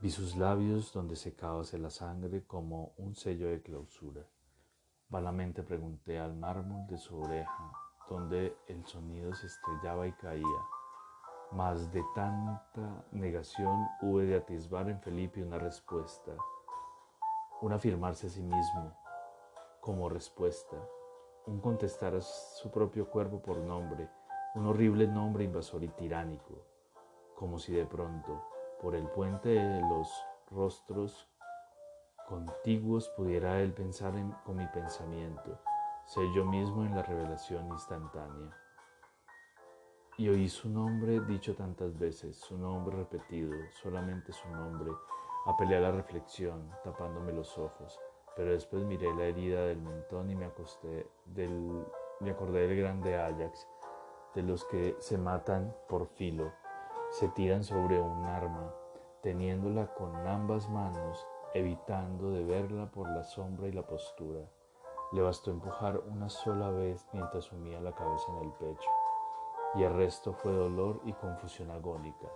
Vi 0.00 0.10
sus 0.10 0.36
labios 0.36 0.92
donde 0.92 1.16
secábase 1.16 1.78
la 1.78 1.88
sangre 1.88 2.44
como 2.44 2.92
un 2.98 3.14
sello 3.14 3.48
de 3.48 3.62
clausura. 3.62 4.26
Vanamente 5.08 5.62
pregunté 5.62 6.18
al 6.18 6.36
mármol 6.36 6.86
de 6.88 6.98
su 6.98 7.18
oreja, 7.18 7.72
donde 8.10 8.54
el 8.66 8.84
sonido 8.84 9.32
se 9.34 9.46
estrellaba 9.46 10.06
y 10.06 10.12
caía. 10.12 10.75
Mas 11.52 11.92
de 11.92 12.02
tanta 12.14 13.04
negación 13.12 13.86
hube 14.02 14.24
de 14.26 14.36
atisbar 14.36 14.88
en 14.90 15.00
Felipe 15.00 15.42
una 15.42 15.58
respuesta, 15.58 16.32
un 17.62 17.72
afirmarse 17.72 18.26
a 18.26 18.30
sí 18.30 18.42
mismo 18.42 18.92
como 19.80 20.08
respuesta 20.08 20.76
un 21.46 21.60
contestar 21.60 22.14
a 22.16 22.20
su 22.20 22.70
propio 22.70 23.08
cuerpo 23.08 23.40
por 23.40 23.58
nombre, 23.58 24.08
un 24.56 24.66
horrible 24.66 25.06
nombre 25.06 25.44
invasor 25.44 25.84
y 25.84 25.88
tiránico, 25.88 26.54
como 27.36 27.58
si 27.58 27.72
de 27.72 27.86
pronto, 27.86 28.44
por 28.82 28.96
el 28.96 29.06
puente 29.08 29.50
de 29.50 29.80
los 29.82 30.10
rostros 30.50 31.28
contiguos, 32.26 33.08
pudiera 33.10 33.60
él 33.60 33.72
pensar 33.72 34.16
en, 34.16 34.32
con 34.44 34.56
mi 34.56 34.66
pensamiento, 34.66 35.60
ser 36.04 36.24
yo 36.34 36.44
mismo 36.44 36.84
en 36.84 36.96
la 36.96 37.02
revelación 37.02 37.68
instantánea. 37.68 38.50
Y 40.18 40.30
oí 40.30 40.48
su 40.48 40.70
nombre 40.70 41.20
dicho 41.20 41.54
tantas 41.54 41.98
veces, 41.98 42.38
su 42.38 42.56
nombre 42.56 42.96
repetido, 42.96 43.52
solamente 43.82 44.32
su 44.32 44.48
nombre, 44.48 44.90
apelé 45.44 45.76
a 45.76 45.80
la 45.80 45.90
reflexión, 45.90 46.70
tapándome 46.82 47.34
los 47.34 47.58
ojos, 47.58 48.00
pero 48.34 48.52
después 48.52 48.82
miré 48.84 49.14
la 49.14 49.24
herida 49.24 49.66
del 49.66 49.82
mentón 49.82 50.30
y 50.30 50.34
me 50.34 50.46
acosté 50.46 51.06
del, 51.26 51.84
me 52.20 52.30
acordé 52.30 52.66
del 52.66 52.78
grande 52.78 53.14
Ajax, 53.14 53.68
de 54.34 54.42
los 54.42 54.64
que 54.64 54.96
se 55.00 55.18
matan 55.18 55.76
por 55.86 56.06
filo, 56.06 56.50
se 57.10 57.28
tiran 57.28 57.62
sobre 57.62 58.00
un 58.00 58.24
arma, 58.24 58.74
teniéndola 59.22 59.92
con 59.92 60.16
ambas 60.26 60.66
manos, 60.70 61.26
evitando 61.52 62.30
de 62.30 62.42
verla 62.42 62.90
por 62.90 63.06
la 63.10 63.22
sombra 63.22 63.68
y 63.68 63.72
la 63.72 63.86
postura. 63.86 64.40
Le 65.12 65.20
bastó 65.20 65.50
empujar 65.50 65.98
una 66.08 66.30
sola 66.30 66.70
vez 66.70 67.06
mientras 67.12 67.44
sumía 67.44 67.80
la 67.82 67.94
cabeza 67.94 68.32
en 68.32 68.46
el 68.46 68.52
pecho, 68.52 68.90
y 69.76 69.82
el 69.82 69.94
resto 69.94 70.32
fue 70.32 70.52
dolor 70.52 71.00
y 71.04 71.12
confusión 71.12 71.70
agónica, 71.70 72.28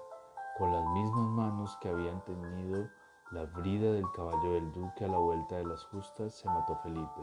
con 0.59 0.72
las 0.72 0.84
mismas 0.93 1.28
manos 1.28 1.76
que 1.80 1.88
habían 1.88 2.22
tenido 2.24 2.88
la 3.32 3.45
brida 3.45 3.93
del 3.93 4.11
caballo 4.12 4.53
del 4.53 4.72
duque 4.72 5.05
a 5.05 5.09
la 5.09 5.18
vuelta 5.18 5.57
de 5.57 5.64
las 5.64 5.84
justas 5.84 6.34
se 6.34 6.49
mató 6.49 6.76
Felipe. 6.82 7.20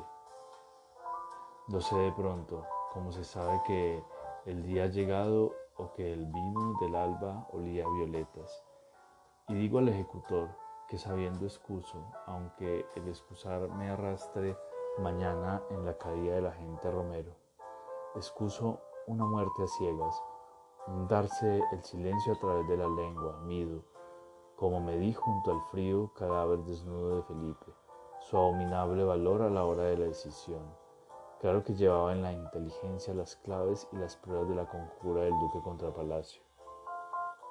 No 1.67 1.81
sé 1.81 1.95
de 1.97 2.11
pronto, 2.13 2.65
como 2.93 3.11
se 3.11 3.23
sabe 3.23 3.61
que 3.67 4.03
el 4.45 4.63
día 4.63 4.85
ha 4.85 4.87
llegado 4.87 5.53
o 5.75 5.91
que 5.91 6.13
el 6.13 6.25
vino 6.25 6.77
del 6.79 6.95
alba 6.95 7.45
olía 7.51 7.85
a 7.85 7.89
violetas. 7.89 8.63
Y 9.49 9.53
digo 9.53 9.79
al 9.79 9.89
ejecutor 9.89 10.49
que 10.87 10.97
sabiendo 10.97 11.45
excuso, 11.45 12.01
aunque 12.25 12.85
el 12.95 13.07
excusar 13.09 13.67
me 13.69 13.89
arrastre 13.89 14.57
mañana 14.97 15.61
en 15.69 15.85
la 15.85 15.97
caída 15.97 16.35
de 16.35 16.41
la 16.41 16.53
gente 16.53 16.89
Romero. 16.89 17.35
Excuso 18.15 18.81
una 19.07 19.25
muerte 19.25 19.63
a 19.63 19.67
ciegas, 19.67 20.21
darse 21.09 21.63
el 21.71 21.83
silencio 21.83 22.33
a 22.33 22.39
través 22.39 22.67
de 22.67 22.77
la 22.77 22.87
lengua, 22.87 23.39
mido, 23.45 23.83
como 24.55 24.79
me 24.79 24.97
di 24.97 25.13
junto 25.13 25.51
al 25.51 25.61
frío 25.71 26.11
cadáver 26.13 26.59
desnudo 26.59 27.15
de 27.15 27.23
Felipe, 27.23 27.73
su 28.19 28.37
abominable 28.37 29.03
valor 29.03 29.41
a 29.41 29.49
la 29.49 29.65
hora 29.65 29.83
de 29.83 29.97
la 29.97 30.05
decisión. 30.05 30.63
Claro 31.39 31.63
que 31.63 31.73
llevaba 31.73 32.11
en 32.13 32.21
la 32.21 32.33
inteligencia 32.33 33.13
las 33.13 33.35
claves 33.37 33.87
y 33.91 33.97
las 33.97 34.15
pruebas 34.17 34.49
de 34.49 34.55
la 34.55 34.67
conjura 34.67 35.23
del 35.23 35.39
duque 35.39 35.61
contra 35.61 35.93
Palacio, 35.93 36.43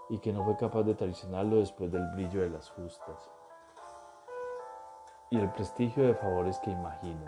y 0.08 0.18
que 0.18 0.32
no 0.32 0.44
fue 0.44 0.56
capaz 0.56 0.84
de 0.84 0.94
traicionarlo 0.94 1.56
después 1.56 1.90
del 1.90 2.06
brillo 2.14 2.40
de 2.40 2.50
las 2.50 2.70
justas 2.70 3.30
y 5.30 5.38
el 5.38 5.50
prestigio 5.50 6.06
de 6.06 6.14
favores 6.14 6.58
que 6.60 6.70
imagino, 6.70 7.24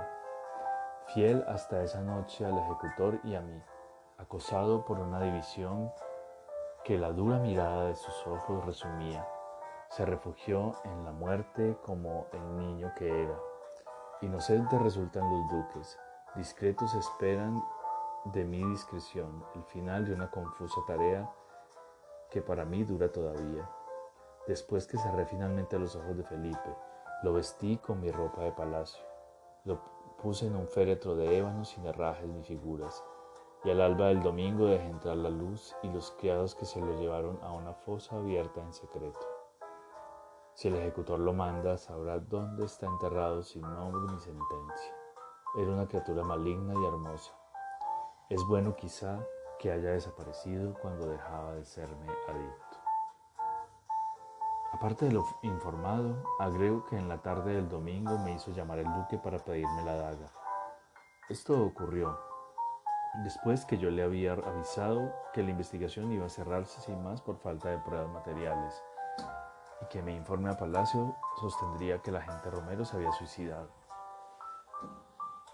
fiel 1.08 1.44
hasta 1.48 1.82
esa 1.82 2.00
noche 2.00 2.46
al 2.46 2.56
ejecutor 2.56 3.18
y 3.24 3.34
a 3.34 3.40
mí, 3.40 3.60
acosado 4.18 4.84
por 4.84 4.98
una 4.98 5.20
división 5.20 5.92
que 6.84 6.98
la 6.98 7.12
dura 7.12 7.38
mirada 7.38 7.86
de 7.86 7.96
sus 7.96 8.26
ojos 8.26 8.64
resumía 8.66 9.26
se 9.90 10.04
refugió 10.04 10.74
en 10.84 11.04
la 11.04 11.12
muerte 11.12 11.78
como 11.82 12.26
el 12.32 12.56
niño 12.56 12.92
que 12.96 13.24
era. 13.24 13.38
Inocentes 14.20 14.80
resultan 14.82 15.30
los 15.30 15.50
duques, 15.50 15.98
discretos 16.34 16.92
esperan 16.94 17.62
de 18.26 18.44
mi 18.44 18.62
discreción 18.64 19.44
el 19.54 19.64
final 19.64 20.04
de 20.04 20.12
una 20.12 20.30
confusa 20.30 20.80
tarea 20.86 21.30
que 22.30 22.42
para 22.42 22.64
mí 22.64 22.84
dura 22.84 23.10
todavía. 23.10 23.68
Después 24.46 24.86
que 24.86 24.98
cerré 24.98 25.24
finalmente 25.24 25.78
los 25.78 25.96
ojos 25.96 26.16
de 26.16 26.24
Felipe, 26.24 26.76
lo 27.22 27.32
vestí 27.32 27.78
con 27.78 28.00
mi 28.00 28.10
ropa 28.10 28.42
de 28.42 28.52
palacio, 28.52 29.02
lo 29.64 29.80
puse 30.20 30.46
en 30.46 30.56
un 30.56 30.68
féretro 30.68 31.16
de 31.16 31.38
ébano 31.38 31.64
sin 31.64 31.86
herrajes 31.86 32.28
ni 32.28 32.42
figuras, 32.42 33.02
y 33.64 33.70
al 33.70 33.80
alba 33.80 34.06
del 34.08 34.22
domingo 34.22 34.66
dejé 34.66 34.86
entrar 34.86 35.16
la 35.16 35.30
luz 35.30 35.74
y 35.82 35.88
los 35.88 36.12
criados 36.12 36.54
que 36.54 36.64
se 36.64 36.80
lo 36.80 36.98
llevaron 36.98 37.38
a 37.42 37.52
una 37.52 37.74
fosa 37.74 38.16
abierta 38.16 38.60
en 38.60 38.72
secreto. 38.72 39.18
Si 40.54 40.68
el 40.68 40.76
ejecutor 40.76 41.18
lo 41.20 41.32
manda, 41.32 41.76
sabrá 41.76 42.18
dónde 42.18 42.64
está 42.64 42.86
enterrado 42.86 43.42
sin 43.42 43.62
nombre 43.62 44.12
ni 44.12 44.18
sentencia. 44.20 44.94
Era 45.56 45.70
una 45.70 45.86
criatura 45.86 46.24
maligna 46.24 46.74
y 46.74 46.84
hermosa. 46.84 47.32
Es 48.28 48.44
bueno 48.44 48.74
quizá 48.76 49.18
que 49.58 49.72
haya 49.72 49.90
desaparecido 49.90 50.74
cuando 50.80 51.08
dejaba 51.08 51.54
de 51.54 51.64
serme 51.64 52.06
adicto. 52.28 52.76
Aparte 54.72 55.06
de 55.06 55.12
lo 55.12 55.24
informado, 55.42 56.22
agrego 56.38 56.84
que 56.86 56.96
en 56.96 57.08
la 57.08 57.22
tarde 57.22 57.54
del 57.54 57.68
domingo 57.68 58.18
me 58.18 58.34
hizo 58.34 58.52
llamar 58.52 58.78
el 58.78 58.92
duque 58.92 59.18
para 59.18 59.38
pedirme 59.38 59.84
la 59.84 59.96
daga. 59.96 60.30
Esto 61.28 61.64
ocurrió 61.64 62.27
después 63.24 63.64
que 63.64 63.78
yo 63.78 63.90
le 63.90 64.02
había 64.02 64.32
avisado 64.32 65.12
que 65.32 65.42
la 65.42 65.50
investigación 65.50 66.12
iba 66.12 66.26
a 66.26 66.30
cerrarse 66.30 66.80
sin 66.80 67.02
más 67.02 67.20
por 67.20 67.38
falta 67.38 67.68
de 67.68 67.78
pruebas 67.78 68.10
materiales 68.10 68.82
y 69.82 69.86
que 69.86 70.02
mi 70.02 70.14
informe 70.14 70.50
a 70.50 70.56
Palacio 70.56 71.16
sostendría 71.40 71.98
que 72.00 72.12
la 72.12 72.22
gente 72.22 72.50
Romero 72.50 72.84
se 72.84 72.96
había 72.96 73.12
suicidado. 73.12 73.68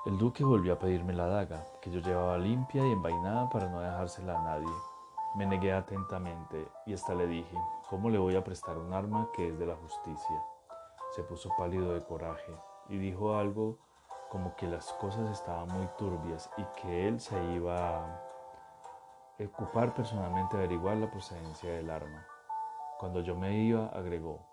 El 0.06 0.18
duque 0.18 0.44
volvió 0.44 0.74
a 0.74 0.78
pedirme 0.78 1.14
la 1.14 1.26
daga, 1.26 1.64
que 1.80 1.90
yo 1.90 2.00
llevaba 2.00 2.36
limpia 2.36 2.86
y 2.86 2.92
envainada 2.92 3.48
para 3.48 3.70
no 3.70 3.80
dejársela 3.80 4.38
a 4.38 4.44
nadie. 4.44 4.74
Me 5.34 5.46
negué 5.46 5.72
atentamente 5.72 6.68
y 6.86 6.92
hasta 6.92 7.14
le 7.14 7.26
dije, 7.26 7.56
¿cómo 7.88 8.10
le 8.10 8.18
voy 8.18 8.36
a 8.36 8.44
prestar 8.44 8.76
un 8.76 8.92
arma 8.92 9.30
que 9.34 9.48
es 9.48 9.58
de 9.58 9.66
la 9.66 9.76
justicia? 9.76 10.44
Se 11.12 11.22
puso 11.22 11.48
pálido 11.56 11.94
de 11.94 12.04
coraje 12.04 12.54
y 12.88 12.98
dijo 12.98 13.36
algo 13.36 13.78
como 14.30 14.54
que 14.56 14.66
las 14.66 14.92
cosas 14.94 15.30
estaban 15.30 15.68
muy 15.68 15.86
turbias 15.98 16.50
y 16.56 16.64
que 16.80 17.08
él 17.08 17.20
se 17.20 17.42
iba 17.52 18.04
a 18.04 18.20
ocupar 19.38 19.94
personalmente 19.94 20.56
de 20.56 20.64
averiguar 20.64 20.96
la 20.96 21.10
procedencia 21.10 21.70
del 21.70 21.90
arma. 21.90 22.26
Cuando 22.98 23.20
yo 23.20 23.34
me 23.34 23.54
iba, 23.58 23.86
agregó, 23.88 24.46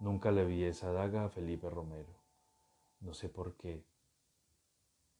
nunca 0.00 0.30
le 0.30 0.44
vi 0.44 0.64
esa 0.64 0.92
daga 0.92 1.24
a 1.24 1.28
Felipe 1.28 1.70
Romero. 1.70 2.12
No 3.00 3.14
sé 3.14 3.28
por 3.28 3.56
qué, 3.56 3.84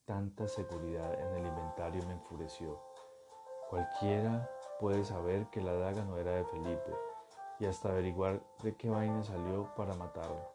Tanta 0.04 0.48
seguridad 0.48 1.14
en 1.14 1.36
el 1.36 1.46
inventario 1.46 2.04
me 2.08 2.14
enfureció. 2.14 2.82
Cualquiera 3.70 4.50
puede 4.80 5.04
saber 5.04 5.48
que 5.50 5.60
la 5.60 5.74
daga 5.74 6.04
no 6.04 6.18
era 6.18 6.32
de 6.32 6.44
Felipe 6.44 6.92
y 7.60 7.66
hasta 7.66 7.90
averiguar 7.90 8.42
de 8.64 8.74
qué 8.74 8.90
vaina 8.90 9.22
salió 9.22 9.72
para 9.76 9.94
matarlo. 9.94 10.51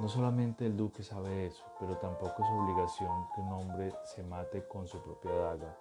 No 0.00 0.08
solamente 0.08 0.64
el 0.64 0.78
duque 0.78 1.02
sabe 1.02 1.44
eso, 1.44 1.62
pero 1.78 1.98
tampoco 1.98 2.42
es 2.42 2.48
obligación 2.50 3.28
que 3.34 3.42
un 3.42 3.52
hombre 3.52 3.92
se 4.04 4.22
mate 4.22 4.66
con 4.66 4.88
su 4.88 4.98
propia 5.02 5.30
daga. 5.30 5.76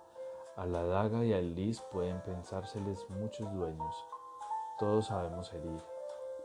A 0.57 0.65
la 0.65 0.83
daga 0.83 1.23
y 1.23 1.31
al 1.31 1.55
lis 1.55 1.79
pueden 1.89 2.19
pensárseles 2.23 3.09
muchos 3.11 3.49
dueños. 3.53 3.95
Todos 4.77 5.05
sabemos 5.05 5.53
herir 5.53 5.81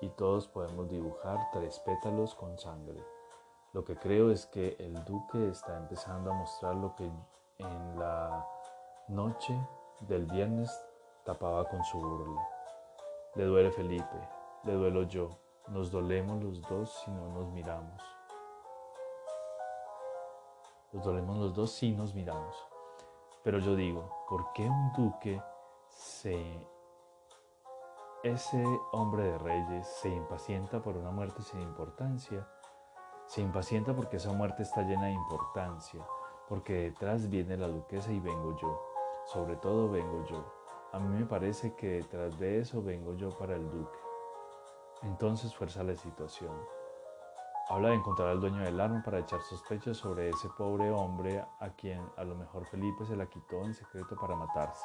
y 0.01 0.09
todos 0.11 0.47
podemos 0.47 0.89
dibujar 0.89 1.51
tres 1.53 1.81
pétalos 1.81 2.37
con 2.37 2.57
sangre. 2.61 3.03
Lo 3.73 3.85
que 3.85 3.97
creo 3.97 4.31
es 4.31 4.47
que 4.47 4.77
el 4.79 5.05
duque 5.05 5.49
está 5.49 5.77
empezando 5.77 6.31
a 6.31 6.35
mostrar 6.35 6.77
lo 6.77 6.95
que 6.95 7.11
en 7.59 7.99
la 7.99 8.47
noche 9.09 9.59
del 10.03 10.27
viernes 10.27 10.71
tapaba 11.25 11.69
con 11.69 11.83
su 11.83 11.99
burla. 11.99 12.49
Le 13.35 13.47
duele 13.47 13.73
Felipe, 13.73 14.29
le 14.63 14.75
duelo 14.75 15.03
yo, 15.03 15.31
nos 15.69 15.91
dolemos 15.91 16.43
los 16.43 16.63
dos 16.63 17.03
si 17.05 17.11
no 17.11 17.29
nos 17.29 17.49
miramos. 17.53 18.01
Nos 20.93 21.05
dolemos 21.05 21.37
los 21.39 21.55
dos 21.55 21.73
si 21.73 21.93
nos 21.93 22.15
miramos. 22.15 22.57
Pero 23.43 23.59
yo 23.59 23.75
digo, 23.75 24.25
¿por 24.29 24.53
qué 24.53 24.69
un 24.69 24.93
duque 24.93 25.43
se... 25.89 26.69
Ese 28.23 28.65
hombre 28.93 29.25
de 29.25 29.39
reyes 29.39 29.87
se 29.87 30.09
impacienta 30.09 30.81
por 30.81 30.97
una 30.97 31.11
muerte 31.11 31.43
sin 31.43 31.61
importancia 31.61 32.49
se 33.27 33.41
impacienta 33.41 33.95
porque 33.95 34.19
esa 34.19 34.33
muerte 34.33 34.63
está 34.63 34.83
llena 34.83 35.07
de 35.07 35.13
importancia, 35.13 36.05
porque 36.49 36.75
detrás 36.75 37.29
viene 37.29 37.57
la 37.57 37.69
duquesa 37.69 38.13
y 38.13 38.21
vengo 38.21 38.57
yo. 38.59 38.81
Sobre 39.27 39.57
todo 39.57 39.91
vengo 39.91 40.25
yo. 40.27 40.45
A 40.93 40.99
mí 40.99 41.19
me 41.19 41.27
parece 41.27 41.75
que 41.75 41.89
detrás 41.89 42.39
de 42.39 42.61
eso 42.61 42.83
vengo 42.83 43.15
yo 43.15 43.31
para 43.31 43.57
el 43.57 43.69
duque. 43.71 43.99
Entonces 45.03 45.55
fuerza 45.55 45.83
la 45.83 45.97
situación. 45.97 46.57
Habla 47.69 47.89
de 47.89 47.95
encontrar 47.95 48.29
al 48.29 48.41
dueño 48.41 48.61
del 48.61 48.79
arma 48.79 49.03
para 49.03 49.21
echar 49.21 49.41
sospechas 49.41 49.97
sobre 49.97 50.29
ese 50.29 50.49
pobre 50.51 50.91
hombre 50.91 51.45
a 51.61 51.71
quien 51.71 52.01
a 52.17 52.25
lo 52.25 52.35
mejor 52.35 52.67
Felipe 52.67 53.07
se 53.07 53.17
la 53.17 53.27
quitó 53.27 53.65
en 53.65 53.75
secreto 53.75 54.17
para 54.17 54.37
matarse. 54.37 54.85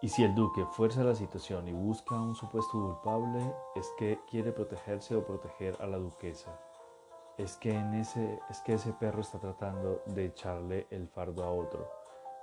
Y 0.00 0.10
si 0.10 0.22
el 0.22 0.32
duque 0.34 0.64
fuerza 0.64 1.02
la 1.02 1.16
situación 1.16 1.66
y 1.66 1.72
busca 1.72 2.14
a 2.14 2.22
un 2.22 2.36
supuesto 2.36 2.72
culpable, 2.72 3.52
es 3.74 3.90
que 3.98 4.20
quiere 4.30 4.52
protegerse 4.52 5.16
o 5.16 5.24
proteger 5.24 5.76
a 5.80 5.86
la 5.86 5.96
duquesa. 5.96 6.56
Es 7.36 7.56
que, 7.56 7.76
es 8.48 8.60
que 8.60 8.74
ese 8.74 8.92
perro 8.92 9.22
está 9.22 9.40
tratando 9.40 10.02
de 10.06 10.26
echarle 10.26 10.86
el 10.90 11.08
fardo 11.08 11.42
a 11.42 11.50
otro 11.50 11.90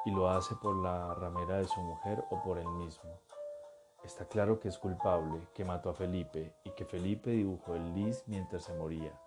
y 0.05 0.11
lo 0.11 0.29
hace 0.29 0.55
por 0.55 0.75
la 0.75 1.13
ramera 1.13 1.57
de 1.57 1.65
su 1.65 1.79
mujer 1.79 2.25
o 2.29 2.41
por 2.43 2.57
él 2.57 2.67
mismo. 2.67 3.21
Está 4.05 4.25
claro 4.25 4.59
que 4.59 4.67
es 4.67 4.77
culpable, 4.77 5.47
que 5.55 5.65
mató 5.65 5.89
a 5.89 5.95
Felipe 5.95 6.53
y 6.63 6.69
que 6.75 6.85
Felipe 6.85 7.31
dibujó 7.31 7.73
el 7.73 7.95
lis 7.95 8.23
mientras 8.27 8.65
se 8.65 8.73
moría. 8.75 9.19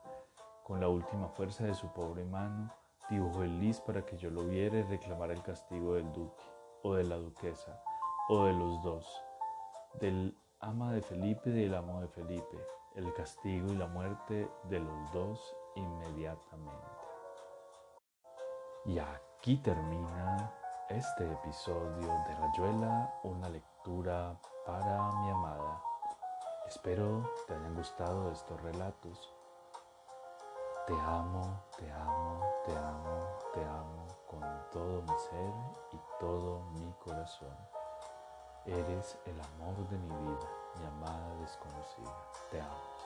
Con 0.63 0.81
la 0.81 0.89
última 0.89 1.29
fuerza 1.31 1.65
de 1.65 1.75
su 1.75 1.89
pobre 1.93 2.25
mano, 2.25 2.73
dibujó 3.11 3.43
el 3.43 3.59
lis 3.59 3.81
para 3.81 4.07
que 4.07 4.17
yo 4.17 4.31
lo 4.31 4.45
viera 4.45 4.79
y 4.79 4.83
reclamara 4.85 5.33
el 5.33 5.43
castigo 5.43 5.95
del 5.95 6.13
duque 6.13 6.45
o 6.85 6.95
de 6.95 7.03
la 7.03 7.17
duquesa 7.17 7.83
o 8.29 8.45
de 8.45 8.53
los 8.53 8.81
dos, 8.85 9.21
del 9.95 10.39
ama 10.61 10.93
de 10.93 11.03
Felipe 11.03 11.51
y 11.51 11.55
del 11.55 11.75
amo 11.75 12.01
de 12.01 12.07
Felipe, 12.07 12.65
el 12.95 13.13
castigo 13.15 13.73
y 13.73 13.77
la 13.77 13.89
muerte 13.89 14.49
de 14.71 14.79
los 14.79 15.13
dos 15.13 15.57
inmediatamente. 15.75 16.87
Y 18.85 19.01
aquí 19.01 19.57
termina 19.57 20.55
este 20.89 21.31
episodio 21.33 22.07
de 22.29 22.35
Rayuela, 22.37 23.13
una 23.25 23.49
para 24.67 25.13
mi 25.23 25.31
amada. 25.31 25.83
Espero 26.67 27.23
te 27.47 27.55
hayan 27.55 27.75
gustado 27.75 28.31
estos 28.31 28.61
relatos. 28.61 29.33
Te 30.87 30.93
amo, 30.93 31.63
te 31.79 31.91
amo, 31.91 32.41
te 32.67 32.77
amo, 32.77 33.39
te 33.55 33.65
amo 33.65 34.07
con 34.27 34.43
todo 34.73 35.03
mi 35.03 35.19
ser 35.19 35.55
y 35.93 36.01
todo 36.21 36.61
mi 36.73 36.93
corazón. 37.03 37.57
Eres 38.67 39.17
el 39.25 39.41
amor 39.41 39.77
de 39.89 39.99
mi 39.99 40.15
vida, 40.17 40.49
mi 40.79 40.87
amada 40.87 41.35
desconocida. 41.41 42.15
Te 42.51 42.61
amo. 42.61 42.98